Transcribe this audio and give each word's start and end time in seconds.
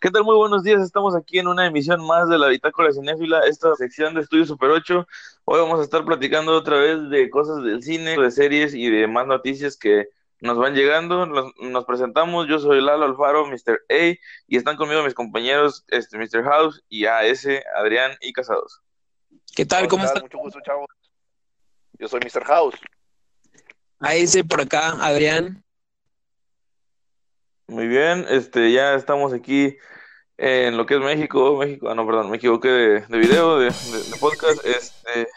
¿Qué 0.00 0.12
tal? 0.12 0.22
Muy 0.22 0.36
buenos 0.36 0.62
días. 0.62 0.80
Estamos 0.80 1.16
aquí 1.16 1.40
en 1.40 1.48
una 1.48 1.66
emisión 1.66 2.06
más 2.06 2.28
de 2.28 2.38
la 2.38 2.46
Bitácora 2.46 2.92
Cinéfila, 2.92 3.40
esta 3.40 3.74
sección 3.74 4.14
de 4.14 4.20
Estudio 4.20 4.44
Super 4.44 4.70
8. 4.70 5.04
Hoy 5.44 5.60
vamos 5.60 5.80
a 5.80 5.82
estar 5.82 6.04
platicando 6.04 6.56
otra 6.56 6.78
vez 6.78 7.10
de 7.10 7.28
cosas 7.30 7.64
del 7.64 7.82
cine, 7.82 8.16
de 8.16 8.30
series 8.30 8.74
y 8.74 8.88
de 8.90 9.08
más 9.08 9.26
noticias 9.26 9.76
que 9.76 10.06
nos 10.40 10.56
van 10.56 10.74
llegando. 10.74 11.26
Nos, 11.26 11.52
nos 11.60 11.84
presentamos. 11.84 12.46
Yo 12.46 12.60
soy 12.60 12.80
Lalo 12.80 13.06
Alfaro, 13.06 13.44
Mr. 13.48 13.80
A, 13.90 14.16
y 14.46 14.56
están 14.56 14.76
conmigo 14.76 15.02
mis 15.02 15.14
compañeros 15.14 15.84
este, 15.88 16.16
Mr. 16.16 16.44
House 16.44 16.80
y 16.88 17.06
AS, 17.06 17.48
Adrián 17.74 18.12
y 18.20 18.32
Casados. 18.32 18.80
¿Qué 19.56 19.66
tal? 19.66 19.88
¿Cómo 19.88 20.04
están? 20.04 20.22
Mucho 20.22 20.38
gusto, 20.38 20.60
chavos. 20.64 20.86
Yo 21.98 22.06
soy 22.06 22.20
Mr. 22.20 22.44
House. 22.44 22.76
AS 23.98 24.38
por 24.48 24.60
acá, 24.60 24.90
Adrián. 25.04 25.64
Muy 27.68 27.86
bien, 27.86 28.24
este, 28.30 28.72
ya 28.72 28.94
estamos 28.94 29.32
aquí 29.34 29.76
en 30.38 30.76
lo 30.78 30.86
que 30.86 30.94
es 30.94 31.00
México, 31.00 31.56
México, 31.56 31.88
ah, 31.90 31.94
no, 31.94 32.06
perdón, 32.06 32.30
me 32.30 32.36
equivoqué 32.38 32.68
de, 32.68 33.00
de 33.02 33.18
video, 33.18 33.58
de, 33.58 33.66
de- 33.66 33.70
de 34.10 34.16
podcast. 34.18 34.64
Este, 34.64 35.28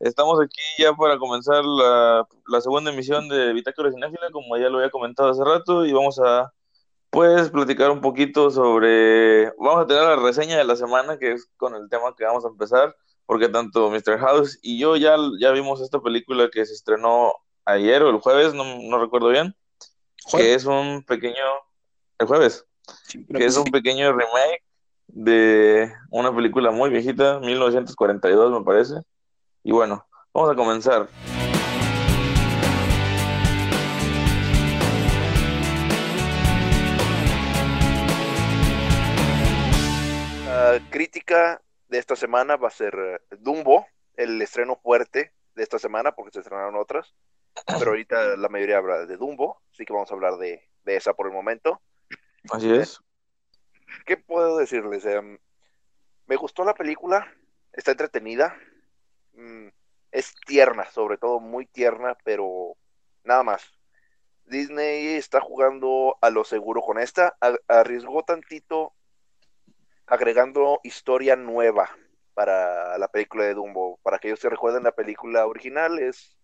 estamos 0.00 0.40
aquí 0.40 0.60
ya 0.78 0.92
para 0.94 1.18
comenzar 1.18 1.64
la, 1.64 2.26
la 2.48 2.60
segunda 2.60 2.92
emisión 2.92 3.28
de 3.28 3.52
Bitácora 3.52 3.90
Cinéfila, 3.90 4.30
como 4.32 4.56
ya 4.58 4.68
lo 4.68 4.78
había 4.78 4.90
comentado 4.90 5.30
hace 5.30 5.44
rato, 5.44 5.84
y 5.84 5.92
vamos 5.92 6.20
a, 6.20 6.52
pues, 7.10 7.50
platicar 7.50 7.90
un 7.90 8.00
poquito 8.00 8.50
sobre, 8.50 9.46
vamos 9.58 9.84
a 9.84 9.86
tener 9.88 10.04
la 10.04 10.16
reseña 10.16 10.58
de 10.58 10.64
la 10.64 10.76
semana, 10.76 11.18
que 11.18 11.32
es 11.32 11.48
con 11.56 11.74
el 11.74 11.88
tema 11.88 12.14
que 12.16 12.24
vamos 12.24 12.44
a 12.44 12.48
empezar, 12.48 12.94
porque 13.26 13.48
tanto 13.48 13.90
Mr. 13.90 14.18
House 14.20 14.58
y 14.62 14.78
yo 14.78 14.96
ya, 14.96 15.16
ya 15.40 15.50
vimos 15.52 15.80
esta 15.80 16.00
película 16.00 16.48
que 16.52 16.64
se 16.66 16.74
estrenó 16.74 17.32
ayer 17.64 18.02
o 18.04 18.10
el 18.10 18.18
jueves, 18.20 18.54
no, 18.54 18.64
no 18.82 18.98
recuerdo 19.00 19.30
bien, 19.30 19.56
que 20.30 20.54
es 20.54 20.64
un 20.64 21.02
pequeño, 21.02 21.44
el 22.18 22.26
jueves 22.26 22.66
que 23.34 23.44
es 23.44 23.56
un 23.56 23.64
pequeño 23.64 24.12
remake 24.12 24.62
de 25.08 25.92
una 26.10 26.34
película 26.34 26.70
muy 26.70 26.90
viejita, 26.90 27.38
1942 27.40 28.58
me 28.58 28.64
parece. 28.64 28.94
Y 29.62 29.72
bueno, 29.72 30.06
vamos 30.32 30.50
a 30.50 30.54
comenzar. 30.54 31.08
La 40.46 40.80
crítica 40.90 41.60
de 41.88 41.98
esta 41.98 42.16
semana 42.16 42.56
va 42.56 42.68
a 42.68 42.70
ser 42.70 42.94
eh, 42.94 43.36
Dumbo, 43.38 43.86
el 44.16 44.40
estreno 44.42 44.76
fuerte 44.76 45.32
de 45.54 45.62
esta 45.62 45.78
semana, 45.78 46.12
porque 46.12 46.32
se 46.32 46.40
estrenaron 46.40 46.76
otras. 46.76 47.14
Pero 47.78 47.90
ahorita 47.90 48.36
la 48.36 48.48
mayoría 48.48 48.78
habla 48.78 49.06
de 49.06 49.16
Dumbo, 49.16 49.60
así 49.72 49.84
que 49.84 49.92
vamos 49.92 50.10
a 50.10 50.14
hablar 50.14 50.36
de, 50.36 50.68
de 50.84 50.96
esa 50.96 51.14
por 51.14 51.26
el 51.26 51.32
momento. 51.32 51.80
Así 52.50 52.72
es. 52.72 53.00
¿Qué 54.06 54.16
puedo 54.16 54.58
decirles? 54.58 55.04
Em, 55.06 55.38
me 56.26 56.36
gustó 56.36 56.64
la 56.64 56.74
película, 56.74 57.32
está 57.72 57.92
entretenida, 57.92 58.56
mm, 59.34 59.68
es 60.12 60.34
tierna, 60.46 60.84
sobre 60.90 61.16
todo 61.16 61.40
muy 61.40 61.66
tierna, 61.66 62.16
pero 62.24 62.76
nada 63.22 63.42
más. 63.42 63.62
Disney 64.46 65.14
está 65.14 65.40
jugando 65.40 66.18
a 66.20 66.30
lo 66.30 66.44
seguro 66.44 66.82
con 66.82 66.98
esta, 66.98 67.36
a- 67.40 67.56
arriesgó 67.68 68.22
tantito 68.24 68.92
agregando 70.06 70.80
historia 70.82 71.34
nueva 71.36 71.88
para 72.34 72.98
la 72.98 73.08
película 73.08 73.44
de 73.44 73.54
Dumbo. 73.54 73.98
Para 74.02 74.16
aquellos 74.16 74.40
que 74.40 74.50
recuerden 74.50 74.82
la 74.82 74.92
película 74.92 75.46
original, 75.46 75.98
es, 75.98 76.36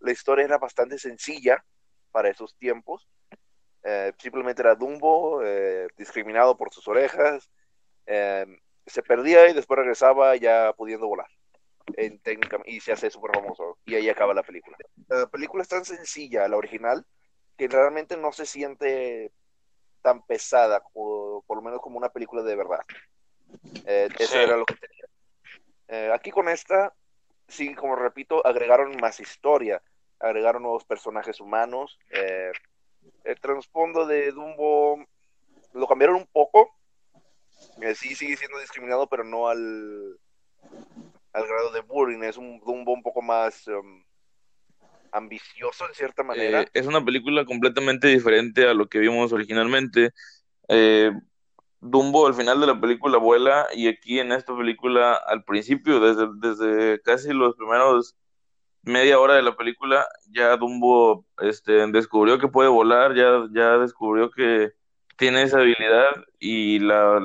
la 0.00 0.12
historia 0.12 0.44
era 0.44 0.58
bastante 0.58 0.98
sencilla 0.98 1.64
para 2.10 2.28
esos 2.28 2.56
tiempos. 2.56 3.08
Eh, 3.82 4.12
simplemente 4.18 4.62
era 4.62 4.74
Dumbo, 4.74 5.42
eh, 5.44 5.88
discriminado 5.96 6.56
por 6.56 6.72
sus 6.72 6.88
orejas, 6.88 7.50
eh, 8.06 8.46
se 8.86 9.02
perdía 9.02 9.48
y 9.48 9.52
después 9.52 9.78
regresaba 9.78 10.34
ya 10.36 10.72
pudiendo 10.72 11.06
volar. 11.06 11.28
En 11.96 12.18
técnica, 12.18 12.58
y 12.64 12.80
se 12.80 12.92
hace 12.92 13.10
súper 13.10 13.30
famoso. 13.32 13.78
Y 13.86 13.94
ahí 13.94 14.08
acaba 14.08 14.34
la 14.34 14.42
película. 14.42 14.76
La 15.06 15.28
película 15.28 15.62
es 15.62 15.68
tan 15.68 15.84
sencilla, 15.84 16.48
la 16.48 16.56
original, 16.56 17.06
que 17.56 17.68
realmente 17.68 18.16
no 18.16 18.32
se 18.32 18.44
siente 18.44 19.30
tan 20.02 20.22
pesada, 20.26 20.82
o 20.94 21.44
por 21.46 21.58
lo 21.58 21.62
menos 21.62 21.80
como 21.80 21.96
una 21.96 22.08
película 22.08 22.42
de 22.42 22.56
verdad. 22.56 22.80
Eh, 23.84 24.08
eso 24.18 24.32
Sí. 24.32 24.38
era 24.38 24.56
lo 24.56 24.64
que 24.64 24.74
tenía. 24.74 26.12
Aquí 26.12 26.32
con 26.32 26.48
esta, 26.48 26.92
sí, 27.48 27.74
como 27.74 27.96
repito, 27.96 28.46
agregaron 28.46 28.96
más 29.00 29.20
historia, 29.20 29.82
agregaron 30.18 30.62
nuevos 30.62 30.84
personajes 30.84 31.40
humanos. 31.40 31.98
eh, 32.10 32.52
el 33.24 33.40
trasfondo 33.40 34.06
de 34.06 34.32
Dumbo 34.32 35.04
lo 35.72 35.86
cambiaron 35.86 36.16
un 36.16 36.26
poco. 36.26 36.74
Eh, 37.80 37.94
sí, 37.94 38.14
sigue 38.14 38.36
siendo 38.36 38.58
discriminado, 38.58 39.08
pero 39.08 39.24
no 39.24 39.48
al, 39.48 40.18
al 41.32 41.46
grado 41.46 41.72
de 41.72 41.80
bullying. 41.80 42.22
Es 42.22 42.36
un 42.36 42.60
Dumbo 42.60 42.92
un 42.92 43.02
poco 43.02 43.22
más 43.22 43.66
um, 43.68 44.04
ambicioso 45.12 45.86
en 45.88 45.94
cierta 45.94 46.22
manera. 46.22 46.62
Eh, 46.62 46.68
es 46.72 46.86
una 46.86 47.04
película 47.04 47.44
completamente 47.44 48.08
diferente 48.08 48.66
a 48.66 48.74
lo 48.74 48.88
que 48.88 48.98
vimos 48.98 49.32
originalmente. 49.32 50.10
Dumbo 51.80 52.26
al 52.26 52.34
final 52.34 52.60
de 52.60 52.66
la 52.66 52.80
película 52.80 53.18
vuela 53.18 53.66
y 53.74 53.88
aquí 53.88 54.18
en 54.18 54.32
esta 54.32 54.56
película 54.56 55.14
al 55.14 55.44
principio, 55.44 56.00
desde, 56.00 56.28
desde 56.36 57.00
casi 57.02 57.32
los 57.32 57.54
primeros 57.54 58.16
media 58.82 59.18
hora 59.18 59.34
de 59.34 59.42
la 59.42 59.56
película, 59.56 60.06
ya 60.30 60.56
Dumbo 60.56 61.26
este, 61.38 61.86
descubrió 61.88 62.38
que 62.38 62.48
puede 62.48 62.68
volar, 62.68 63.14
ya, 63.14 63.46
ya 63.52 63.78
descubrió 63.78 64.30
que 64.30 64.72
tiene 65.16 65.42
esa 65.42 65.58
habilidad 65.58 66.10
y 66.38 66.78
la, 66.78 67.20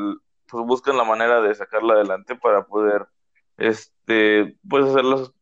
pues 0.49 0.65
buscan 0.65 0.97
la 0.97 1.03
manera 1.03 1.41
de 1.41 1.53
sacarla 1.53 1.93
adelante 1.93 2.35
para 2.35 2.65
poder 2.65 3.05
este, 3.57 4.57
pues 4.67 4.85
hacerlos 4.85 5.33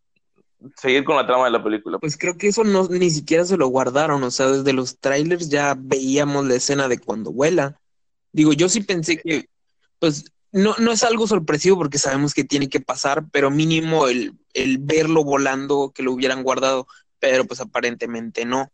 seguir 0.76 1.06
con 1.06 1.16
la 1.16 1.26
trama 1.26 1.46
de 1.46 1.52
la 1.52 1.64
película. 1.64 2.00
Pues 2.00 2.18
creo 2.18 2.38
que 2.38 2.48
eso 2.48 2.64
no 2.64 2.88
ni 2.90 3.10
siquiera 3.10 3.46
se 3.46 3.58
lo 3.58 3.68
guardaron, 3.68 4.22
o 4.24 4.32
sea, 4.32 4.48
desde 4.48 4.74
los 4.74 5.00
trailers 5.00 5.50
ya 5.50 5.76
veíamos 5.78 6.46
la 6.46 6.56
escena 6.56 6.88
de 6.88 7.00
cuando 7.00 7.32
vuela. 7.32 7.80
Digo, 8.32 8.54
yo 8.54 8.70
sí 8.70 8.82
pensé 8.82 9.18
que, 9.18 9.46
pues, 10.00 10.26
no, 10.52 10.76
no 10.80 10.92
es 10.92 11.04
algo 11.04 11.28
sorpresivo 11.28 11.78
porque 11.78 11.98
sabemos 11.98 12.34
que 12.34 12.44
tiene 12.44 12.70
que 12.70 12.80
pasar, 12.80 13.26
pero 13.32 13.52
mínimo 13.52 14.08
el, 14.08 14.34
el 14.54 14.80
verlo 14.80 15.24
volando, 15.24 15.92
que 15.94 16.04
lo 16.04 16.14
hubieran 16.14 16.44
guardado, 16.44 16.88
pero 17.20 17.46
pues 17.46 17.60
aparentemente 17.60 18.46
no. 18.46 18.72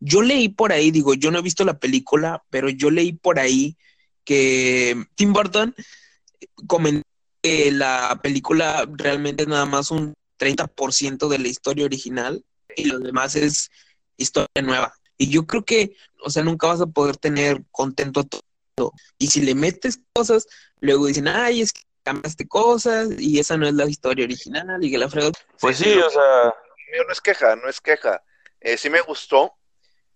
Yo 0.00 0.22
leí 0.22 0.48
por 0.48 0.72
ahí, 0.72 0.90
digo, 0.90 1.14
yo 1.14 1.30
no 1.30 1.38
he 1.38 1.42
visto 1.42 1.64
la 1.64 1.78
película, 1.78 2.42
pero 2.50 2.68
yo 2.68 2.90
leí 2.90 3.12
por 3.12 3.38
ahí 3.38 3.76
que 4.24 4.96
Tim 5.14 5.32
Burton 5.32 5.74
comentó 6.66 7.06
que 7.42 7.70
la 7.72 8.20
película 8.22 8.88
realmente 8.96 9.42
es 9.44 9.48
nada 9.48 9.66
más 9.66 9.90
un 9.90 10.14
30% 10.38 11.28
de 11.28 11.38
la 11.38 11.48
historia 11.48 11.84
original 11.84 12.44
y 12.76 12.84
lo 12.84 12.98
demás 12.98 13.36
es 13.36 13.70
historia 14.16 14.48
nueva. 14.62 14.94
Y 15.18 15.28
yo 15.28 15.46
creo 15.46 15.64
que, 15.64 15.94
o 16.24 16.30
sea, 16.30 16.42
nunca 16.42 16.68
vas 16.68 16.80
a 16.80 16.86
poder 16.86 17.16
tener 17.16 17.64
contento 17.70 18.20
a 18.20 18.24
Y 19.18 19.28
si 19.28 19.42
le 19.42 19.54
metes 19.54 20.00
cosas, 20.12 20.46
luego 20.80 21.06
dicen, 21.06 21.28
ay, 21.28 21.60
es 21.60 21.72
que 21.72 21.82
cambiaste 22.02 22.48
cosas 22.48 23.08
y 23.18 23.38
esa 23.38 23.56
no 23.56 23.66
es 23.66 23.74
la 23.74 23.86
historia 23.86 24.24
original 24.24 24.82
y 24.82 24.90
que 24.90 24.98
la 24.98 25.08
frega. 25.08 25.30
Pues 25.60 25.78
Sí, 25.78 25.84
sí, 25.84 25.92
sí, 25.92 25.98
o 25.98 26.10
sea, 26.10 26.54
Mío 26.92 27.04
no 27.06 27.12
es 27.12 27.20
queja, 27.20 27.56
no 27.56 27.68
es 27.68 27.80
queja. 27.80 28.22
Eh, 28.60 28.76
sí 28.76 28.90
me 28.90 29.00
gustó, 29.00 29.54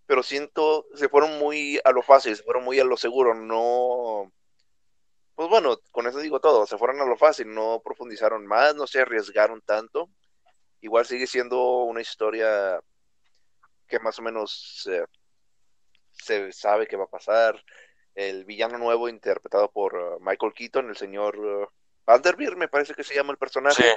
pero 0.06 0.22
siento, 0.22 0.86
se 0.94 1.08
fueron 1.08 1.38
muy 1.38 1.80
a 1.84 1.90
lo 1.90 2.02
fácil, 2.02 2.36
se 2.36 2.42
fueron 2.42 2.64
muy 2.64 2.78
a 2.78 2.84
lo 2.84 2.96
seguro, 2.96 3.34
no... 3.34 4.32
Pues 5.34 5.48
bueno, 5.48 5.78
con 5.90 6.06
eso 6.06 6.18
digo 6.18 6.40
todo, 6.40 6.66
se 6.66 6.78
fueron 6.78 7.00
a 7.00 7.04
lo 7.04 7.16
fácil, 7.16 7.52
no 7.52 7.82
profundizaron 7.84 8.46
más, 8.46 8.74
no 8.74 8.86
se 8.86 9.00
arriesgaron 9.00 9.60
tanto. 9.60 10.08
Igual 10.80 11.04
sigue 11.06 11.26
siendo 11.26 11.82
una 11.82 12.00
historia 12.00 12.80
que 13.86 13.98
más 13.98 14.18
o 14.18 14.22
menos 14.22 14.88
eh, 14.90 15.04
se 16.12 16.52
sabe 16.52 16.86
que 16.86 16.96
va 16.96 17.04
a 17.04 17.08
pasar. 17.10 17.62
El 18.16 18.44
villano 18.44 18.78
nuevo 18.78 19.08
interpretado 19.08 19.70
por 19.70 19.94
uh, 19.94 20.18
Michael 20.20 20.52
Keaton, 20.54 20.88
el 20.88 20.96
señor 20.96 21.38
uh, 21.38 21.66
Vanderbilt, 22.04 22.56
me 22.56 22.66
parece 22.66 22.94
que 22.94 23.04
se 23.04 23.14
llama 23.14 23.30
el 23.32 23.38
personaje. 23.38 23.80
sí. 23.82 23.88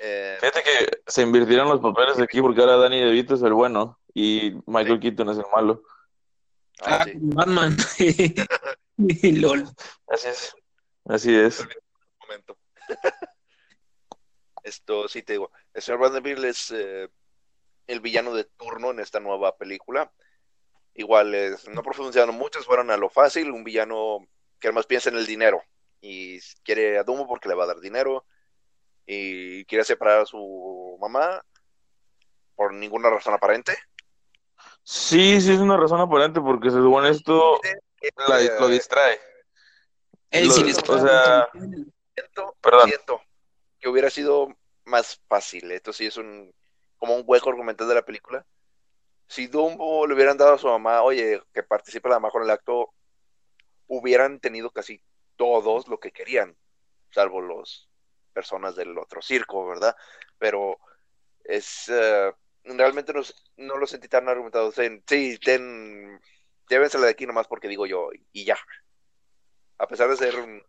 Eh, 0.00 0.36
Fíjate 0.38 0.62
que 0.62 1.00
se 1.08 1.22
invirtieron 1.22 1.68
los 1.68 1.80
papeles 1.80 2.20
aquí 2.20 2.40
porque 2.40 2.60
ahora 2.60 2.76
Danny 2.76 3.00
DeVito 3.00 3.34
es 3.34 3.42
el 3.42 3.52
bueno 3.52 3.98
y 4.14 4.52
Michael 4.66 5.00
Keaton 5.00 5.30
es 5.30 5.38
el 5.38 5.44
malo. 5.52 5.82
ah, 6.82 6.98
Ah, 7.00 7.04
sí. 7.04 7.12
Batman. 7.16 7.76
LOL. 9.40 9.64
Así 10.08 10.28
es. 10.28 10.54
Así 11.06 11.34
es. 11.34 11.66
momento. 12.20 12.56
Esto 14.62 15.08
sí 15.08 15.22
te 15.22 15.32
digo. 15.34 15.50
El 15.72 15.82
señor 15.82 16.00
Vanderbilt 16.00 16.44
es 16.44 16.70
eh, 16.70 17.08
el 17.86 18.00
villano 18.00 18.34
de 18.34 18.44
turno 18.44 18.90
en 18.90 19.00
esta 19.00 19.18
nueva 19.20 19.56
película. 19.56 20.12
Igual 20.94 21.34
es, 21.34 21.68
no 21.68 21.82
profundizaron 21.82 22.34
muchos, 22.34 22.66
fueron 22.66 22.90
a 22.90 22.96
lo 22.96 23.08
fácil, 23.08 23.50
un 23.52 23.62
villano 23.64 24.26
que 24.58 24.68
además 24.68 24.86
piensa 24.86 25.10
en 25.10 25.16
el 25.16 25.26
dinero 25.26 25.62
y 26.00 26.40
quiere 26.64 26.98
a 26.98 27.04
Dumbo 27.04 27.26
porque 27.26 27.48
le 27.48 27.54
va 27.54 27.64
a 27.64 27.68
dar 27.68 27.80
dinero 27.80 28.24
y 29.06 29.64
quiere 29.66 29.84
separar 29.84 30.20
a 30.22 30.26
su 30.26 30.96
mamá 31.00 31.42
por 32.56 32.74
ninguna 32.74 33.10
razón 33.10 33.34
aparente. 33.34 33.76
Sí, 34.82 35.40
sí 35.40 35.52
es 35.52 35.60
una 35.60 35.76
razón 35.76 36.00
aparente 36.00 36.40
porque 36.40 36.70
según 36.70 37.06
esto 37.06 37.60
la- 38.28 38.40
lo 38.60 38.68
distrae. 38.68 39.20
Él 40.30 40.48
Lo- 40.48 40.54
sí 40.54 40.72
o 40.88 40.98
sea, 40.98 41.48
Siento, 42.14 42.56
Perdón. 42.60 42.88
siento 42.88 43.22
que 43.78 43.88
hubiera 43.88 44.10
sido 44.10 44.48
más 44.84 45.20
fácil. 45.28 45.70
Esto 45.70 45.92
sí 45.92 46.06
es 46.06 46.16
un 46.16 46.52
como 46.96 47.14
un 47.14 47.22
hueco 47.24 47.48
argumental 47.50 47.86
de 47.86 47.94
la 47.94 48.04
película. 48.04 48.44
Si 49.28 49.46
Dumbo 49.46 50.06
le 50.06 50.14
hubieran 50.14 50.38
dado 50.38 50.54
a 50.54 50.58
su 50.58 50.66
mamá, 50.66 51.02
oye, 51.02 51.42
que 51.52 51.62
participe 51.62 52.08
la 52.08 52.16
mamá 52.16 52.30
con 52.30 52.42
el 52.42 52.50
acto, 52.50 52.94
hubieran 53.86 54.40
tenido 54.40 54.70
casi 54.70 55.02
todos 55.36 55.86
lo 55.88 56.00
que 56.00 56.12
querían, 56.12 56.56
salvo 57.10 57.40
los 57.40 57.88
personas 58.32 58.74
del 58.74 58.96
otro 58.98 59.22
circo, 59.22 59.66
¿verdad? 59.66 59.94
Pero 60.38 60.78
es 61.44 61.88
eh, 61.88 62.32
realmente 62.64 63.12
no, 63.12 63.22
no 63.56 63.76
lo 63.76 63.86
sentí 63.86 64.08
tan 64.08 64.28
argumentado. 64.28 64.72
Sea, 64.72 64.90
sí, 65.06 65.38
ten, 65.38 66.20
llévensela 66.68 67.04
de 67.04 67.12
aquí 67.12 67.26
nomás 67.26 67.46
porque 67.46 67.68
digo 67.68 67.86
yo, 67.86 68.10
y 68.32 68.44
ya. 68.44 68.58
A 69.78 69.86
pesar 69.86 70.08
de 70.08 70.16
ser 70.16 70.36
un 70.36 70.62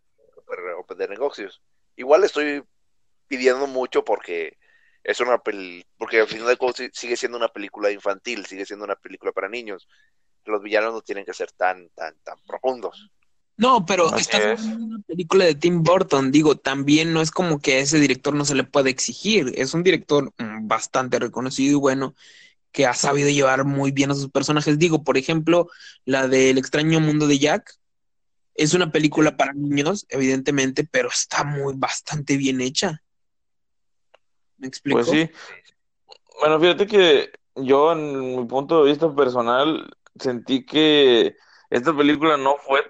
open 0.78 0.98
de 0.98 1.08
negocios. 1.08 1.62
Igual 1.96 2.24
estoy 2.24 2.64
pidiendo 3.28 3.68
mucho 3.68 4.04
porque 4.04 4.58
es 5.04 5.20
una 5.20 5.38
pel 5.38 5.86
porque 5.98 6.22
al 6.22 6.28
final 6.28 6.48
de 6.48 6.58
cuentas 6.58 6.90
sigue 6.94 7.16
siendo 7.18 7.38
una 7.38 7.50
película 7.50 7.92
infantil, 7.92 8.46
sigue 8.46 8.66
siendo 8.66 8.86
una 8.86 8.96
película 8.96 9.32
para 9.32 9.50
niños. 9.50 9.88
Los 10.46 10.62
villanos 10.62 10.94
no 10.94 11.02
tienen 11.02 11.26
que 11.26 11.34
ser 11.34 11.52
tan, 11.52 11.90
tan, 11.90 12.16
tan 12.24 12.38
profundos. 12.48 13.10
No, 13.60 13.86
pero 13.86 14.08
Así 14.08 14.22
estás 14.22 14.62
es. 14.62 14.66
una 14.66 15.00
película 15.06 15.44
de 15.44 15.54
Tim 15.54 15.84
Burton. 15.84 16.32
Digo, 16.32 16.56
también 16.56 17.12
no 17.12 17.22
es 17.22 17.30
como 17.30 17.60
que 17.60 17.76
a 17.76 17.80
ese 17.80 18.00
director 18.00 18.34
no 18.34 18.46
se 18.46 18.56
le 18.56 18.64
puede 18.64 18.90
exigir. 18.90 19.52
Es 19.56 19.74
un 19.74 19.84
director 19.84 20.32
mm, 20.38 20.68
bastante 20.68 21.20
reconocido 21.20 21.74
y 21.74 21.80
bueno, 21.80 22.16
que 22.72 22.86
ha 22.86 22.94
sabido 22.94 23.30
llevar 23.30 23.66
muy 23.66 23.92
bien 23.92 24.12
a 24.12 24.16
sus 24.16 24.30
personajes. 24.32 24.80
Digo, 24.80 25.04
por 25.04 25.18
ejemplo, 25.18 25.68
la 26.06 26.30
del 26.30 26.58
extraño 26.58 27.02
mundo 27.02 27.28
de 27.28 27.38
Jack. 27.38 27.76
Es 28.56 28.74
una 28.74 28.94
película 28.94 29.36
para 29.36 29.52
niños, 29.54 30.06
evidentemente, 30.08 30.86
pero 30.90 31.10
está 31.10 31.44
muy 31.44 31.74
bastante 31.76 32.38
bien 32.38 32.62
hecha. 32.62 33.02
¿Me 34.60 34.68
explico? 34.68 34.98
Pues 34.98 35.10
sí. 35.10 35.30
Bueno, 36.40 36.60
fíjate 36.60 36.88
que 36.88 37.32
yo, 37.56 37.92
en 37.92 38.38
mi 38.38 38.46
punto 38.46 38.84
de 38.84 38.92
vista 38.92 39.14
personal, 39.14 39.90
sentí 40.20 40.66
que 40.66 41.36
esta 41.70 41.96
película 41.96 42.38
no 42.38 42.56
fue 42.58 42.84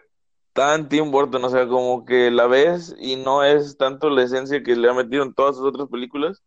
tan 0.53 0.89
Tim 0.89 1.11
Burton, 1.11 1.43
o 1.43 1.49
sea, 1.49 1.67
como 1.67 2.05
que 2.05 2.31
la 2.31 2.47
ves 2.47 2.95
y 2.99 3.15
no 3.15 3.43
es 3.43 3.77
tanto 3.77 4.09
la 4.09 4.23
esencia 4.23 4.63
que 4.63 4.75
le 4.75 4.89
ha 4.89 4.93
metido 4.93 5.23
en 5.23 5.33
todas 5.33 5.55
sus 5.55 5.65
otras 5.65 5.87
películas. 5.89 6.43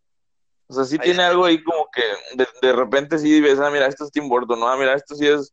O 0.67 0.75
sea, 0.75 0.85
sí 0.85 0.97
Ahí 1.01 1.07
tiene 1.07 1.23
algo 1.23 1.45
ahí 1.45 1.63
como 1.63 1.89
que 1.93 2.03
de, 2.37 2.47
de 2.61 2.73
repente 2.73 3.19
sí 3.19 3.41
ves, 3.41 3.59
ah, 3.59 3.71
mira, 3.71 3.87
esto 3.87 4.05
es 4.05 4.11
Tim 4.11 4.29
Burton, 4.29 4.59
no, 4.59 4.69
ah, 4.69 4.77
mira, 4.77 4.95
esto 4.95 5.15
sí 5.15 5.27
es 5.27 5.53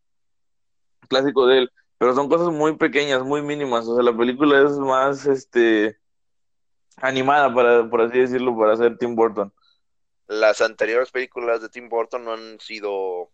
clásico 1.08 1.46
de 1.48 1.60
él, 1.60 1.72
pero 1.98 2.16
son 2.16 2.30
cosas 2.30 2.50
muy 2.50 2.76
pequeñas, 2.78 3.24
muy 3.24 3.42
mínimas, 3.42 3.88
o 3.88 3.96
sea, 3.96 4.04
la 4.04 4.16
película 4.16 4.62
es 4.62 4.72
más, 4.78 5.26
este, 5.26 5.98
animada, 6.98 7.54
para, 7.54 7.90
por 7.90 8.02
así 8.02 8.20
decirlo, 8.20 8.58
para 8.58 8.78
ser 8.78 8.98
Tim 8.98 9.16
Burton. 9.16 9.52
Las 10.30 10.62
anteriores 10.62 11.10
películas 11.10 11.60
de 11.60 11.70
Tim 11.70 11.90
Burton 11.90 12.24
no 12.24 12.34
han 12.34 12.60
sido 12.60 13.32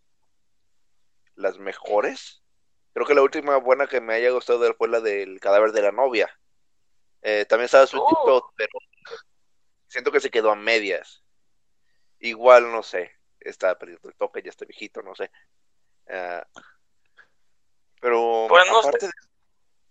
las 1.34 1.58
mejores. 1.58 2.42
Creo 2.94 3.06
que 3.06 3.14
la 3.14 3.20
última 3.20 3.58
buena 3.58 3.86
que 3.86 4.00
me 4.00 4.14
haya 4.14 4.30
gustado 4.30 4.60
de 4.60 4.68
él 4.68 4.74
fue 4.78 4.88
la 4.88 5.00
del 5.00 5.38
cadáver 5.38 5.72
de 5.72 5.82
la 5.82 5.92
novia. 5.92 6.30
Eh, 7.20 7.44
también 7.46 7.66
estaba 7.66 7.86
Sweet 7.86 8.02
Oh. 8.02 8.50
Pero 8.56 8.70
siento 9.88 10.10
que 10.10 10.20
se 10.20 10.30
quedó 10.30 10.50
a 10.50 10.56
medias. 10.56 11.22
Igual, 12.18 12.72
no 12.72 12.82
sé, 12.82 13.10
está 13.40 13.76
perdiendo 13.76 14.08
el 14.08 14.14
toque, 14.14 14.40
ya 14.42 14.48
está 14.48 14.64
viejito, 14.64 15.02
no 15.02 15.14
sé. 15.14 15.30
Ah, 16.08 16.46
pero, 18.00 18.46
Pues 18.48 18.64
no 18.70 18.78
aparte 18.78 19.04
de- 19.06 19.12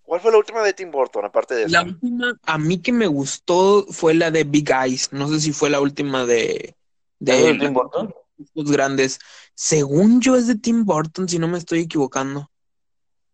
¿cuál 0.01 0.21
fue 0.21 0.31
la 0.31 0.39
última 0.39 0.63
de 0.63 0.73
Tim 0.73 0.89
Burton, 0.89 1.25
aparte 1.25 1.53
de 1.53 1.69
La 1.69 1.81
esa? 1.81 1.87
última, 1.87 2.33
a 2.41 2.57
mí 2.57 2.81
que 2.81 2.91
me 2.91 3.05
gustó 3.05 3.85
fue 3.91 4.15
la 4.15 4.31
de 4.31 4.43
Big 4.43 4.71
Eyes. 4.71 5.13
No 5.13 5.27
sé 5.27 5.39
si 5.39 5.53
fue 5.53 5.69
la 5.69 5.81
última 5.81 6.25
de, 6.25 6.55
¿Es 6.55 6.75
de 7.19 7.53
de 7.53 7.59
Tim 7.59 7.73
Burton? 7.73 8.13
los 8.53 8.71
grandes. 8.71 9.19
Según 9.53 10.19
yo 10.21 10.35
es 10.35 10.47
de 10.47 10.55
Tim 10.57 10.83
Burton, 10.85 11.27
si 11.29 11.39
no 11.39 11.47
me 11.47 11.57
estoy 11.57 11.81
equivocando. 11.81 12.49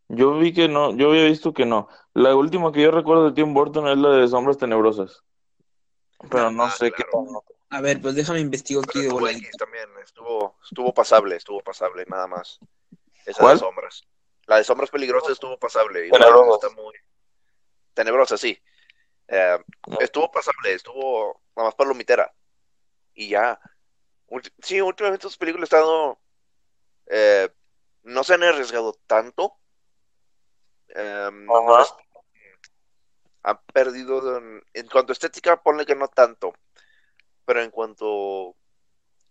Yo 0.10 0.38
vi 0.38 0.54
que 0.54 0.68
no, 0.68 0.95
yo 0.95 1.10
había 1.10 1.25
visto 1.25 1.54
que 1.54 1.66
no. 1.66 1.88
La 2.13 2.36
última 2.36 2.72
que 2.72 2.81
yo 2.81 2.92
recuerdo 2.92 3.25
de 3.25 3.31
Tim 3.31 3.54
Burton 3.54 3.88
es 3.88 3.98
la 3.98 4.10
de 4.10 4.28
Sombras 4.28 4.57
Tenebrosas. 4.57 5.24
Pero 6.30 6.51
no 6.51 6.66
Ah, 6.66 6.72
sé 6.72 6.92
qué. 6.92 7.04
A 7.69 7.80
ver, 7.81 8.01
pues 8.01 8.16
déjame 8.16 8.42
investigo 8.42 8.81
aquí 8.81 9.00
Pero 9.00 9.07
de 9.07 9.13
voladita. 9.13 9.57
También, 9.57 9.86
estuvo, 10.04 10.57
estuvo 10.69 10.94
pasable, 10.94 11.38
estuvo 11.38 11.62
pasable, 11.62 12.04
nada 12.07 12.27
más. 12.27 12.60
Esa 13.25 13.39
¿Cuál? 13.39 13.54
de 13.56 13.60
sombras. 13.60 14.04
La 14.48 14.57
de 14.57 14.63
sombras 14.66 14.89
peligrosas 14.89 15.31
estuvo 15.31 15.57
pasable. 15.57 16.10
Tenebrosas. 16.10 16.63
está 16.63 16.81
muy 16.81 16.94
tenebrosa, 17.94 18.38
sí. 18.38 18.57
Eh, 19.30 19.57
No. 19.88 20.00
estuvo 20.01 20.30
pasable, 20.30 20.74
estuvo 20.74 21.42
nada 21.56 21.69
más 21.69 21.75
palomitera. 21.75 22.31
Y 23.13 23.30
ya. 23.30 23.60
Sí, 24.62 24.80
últimamente 24.81 25.24
sus 25.24 25.38
películas 25.38 25.72
han 25.74 25.80
estado. 25.80 26.19
eh, 27.08 27.50
no 28.04 28.24
se 28.24 28.34
han 28.34 28.44
arriesgado 28.44 28.94
tanto. 29.06 29.58
Eh, 30.90 31.30
no 31.31 31.74
Ajá. 31.75 31.84
es- 31.84 31.94
han 33.44 33.60
perdido. 33.74 34.38
En, 34.38 34.63
en 34.74 34.88
cuanto 34.88 35.12
a 35.12 35.13
estética, 35.13 35.62
ponle 35.62 35.86
que 35.86 35.96
no 35.96 36.08
tanto. 36.08 36.54
Pero 37.46 37.62
en 37.62 37.72
cuanto 37.72 38.56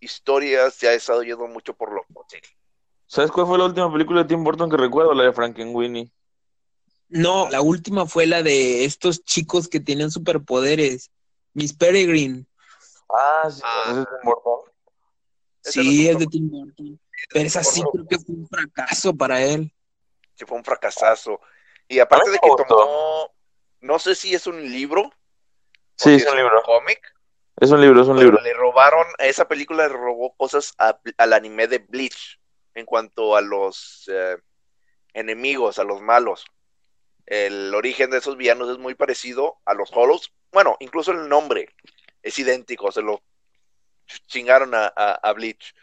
historias, 0.00 0.78
ya 0.80 0.92
he 0.92 0.96
estado 0.96 1.22
yendo 1.22 1.46
mucho 1.46 1.74
por 1.74 1.92
lo. 1.92 2.04
¿Sabes 3.06 3.30
cuál 3.30 3.46
fue 3.46 3.58
la 3.58 3.64
última 3.64 3.92
película 3.92 4.22
de 4.22 4.28
Tim 4.28 4.44
Burton 4.44 4.70
que 4.70 4.76
recuerdo? 4.76 5.14
La 5.14 5.24
de 5.24 5.32
Frankenweenie. 5.32 6.12
No, 7.08 7.48
la 7.50 7.60
última 7.60 8.06
fue 8.06 8.26
la 8.26 8.42
de 8.42 8.84
estos 8.84 9.24
chicos 9.24 9.68
que 9.68 9.80
tienen 9.80 10.10
superpoderes. 10.10 11.10
Miss 11.54 11.74
Peregrine. 11.74 12.46
Ah, 13.16 13.48
sí, 13.50 13.60
Ah. 13.64 13.84
ese 13.90 14.00
es 14.00 14.06
Tim 14.06 14.18
Burton. 14.24 14.60
Sí, 15.62 16.08
es 16.08 16.18
de 16.18 16.26
Tim 16.26 16.50
Burton. 16.50 17.00
Pero 17.32 17.46
esa 17.46 17.62
sí 17.62 17.82
creo 17.92 18.06
que 18.08 18.18
fue 18.18 18.34
un 18.34 18.48
fracaso 18.48 19.14
para 19.14 19.42
él. 19.42 19.72
Sí, 20.34 20.44
fue 20.46 20.56
un 20.56 20.64
fracasazo. 20.64 21.40
Y 21.88 21.98
aparte 21.98 22.30
de 22.30 22.38
que 22.38 22.48
gustó. 22.48 22.64
tomó. 22.66 23.32
No 23.80 23.98
sé 23.98 24.14
si 24.14 24.34
es 24.34 24.46
un 24.46 24.60
libro. 24.70 25.10
Sí, 25.96 26.14
es 26.14 26.26
un 26.26 26.36
libro. 26.36 26.62
cómic. 26.62 27.00
Es 27.56 27.70
un 27.70 27.80
libro, 27.80 28.00
es 28.00 28.08
un 28.08 28.16
pero 28.16 28.28
libro. 28.30 28.42
le 28.42 28.54
robaron. 28.54 29.06
A 29.18 29.26
esa 29.26 29.46
película 29.48 29.86
le 29.86 29.92
robó 29.94 30.34
cosas 30.34 30.72
a- 30.78 30.98
al 31.18 31.32
anime 31.34 31.66
de 31.66 31.78
Bleach. 31.78 32.40
En 32.74 32.86
cuanto 32.86 33.36
a 33.36 33.40
los 33.42 34.08
eh, 34.10 34.36
enemigos, 35.12 35.78
a 35.78 35.84
los 35.84 36.00
malos. 36.00 36.44
El 37.26 37.74
origen 37.74 38.10
de 38.10 38.18
esos 38.18 38.36
villanos 38.36 38.70
es 38.70 38.78
muy 38.78 38.94
parecido 38.94 39.58
a 39.66 39.74
los 39.74 39.90
Hollows. 39.92 40.32
Bueno, 40.52 40.76
incluso 40.80 41.10
el 41.12 41.28
nombre 41.28 41.68
es 42.22 42.38
idéntico. 42.38 42.90
Se 42.92 43.02
lo 43.02 43.22
chingaron 44.26 44.74
a, 44.74 44.92
a, 44.94 45.14
a 45.14 45.32
Bleach. 45.32 45.74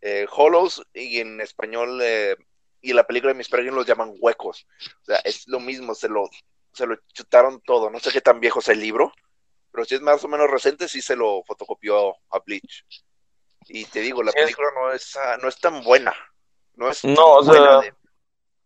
Eh, 0.00 0.26
Hollows 0.30 0.82
y 0.92 1.20
en 1.20 1.40
español 1.40 1.98
eh, 2.02 2.36
y 2.82 2.90
en 2.90 2.96
la 2.96 3.06
película 3.06 3.32
de 3.32 3.38
Miss 3.38 3.48
Peregrine 3.48 3.74
los 3.76 3.86
llaman 3.86 4.14
huecos. 4.18 4.66
O 5.02 5.04
sea, 5.04 5.16
es 5.24 5.48
lo 5.48 5.58
mismo, 5.60 5.94
se 5.94 6.08
lo, 6.08 6.28
se 6.72 6.86
lo 6.86 6.96
chutaron 7.12 7.60
todo. 7.62 7.88
No 7.88 7.98
sé 8.00 8.10
qué 8.12 8.20
tan 8.20 8.38
viejo 8.40 8.60
es 8.60 8.68
el 8.68 8.80
libro, 8.80 9.12
pero 9.72 9.84
si 9.86 9.94
es 9.94 10.02
más 10.02 10.22
o 10.22 10.28
menos 10.28 10.50
reciente, 10.50 10.88
sí 10.88 11.00
se 11.00 11.16
lo 11.16 11.42
fotocopió 11.46 12.10
a 12.30 12.38
Bleach. 12.44 12.84
Y 13.66 13.86
te 13.86 14.00
digo, 14.00 14.22
la 14.22 14.32
película 14.32 14.68
no 14.74 14.92
es, 14.92 15.16
ah, 15.16 15.38
no 15.40 15.48
es 15.48 15.58
tan 15.58 15.82
buena. 15.82 16.14
No 16.74 16.90
es 16.90 17.02
No, 17.04 17.14
tan 17.14 17.24
o 17.24 17.42
sea, 17.42 17.52
buena 17.52 17.80
de- 17.80 17.94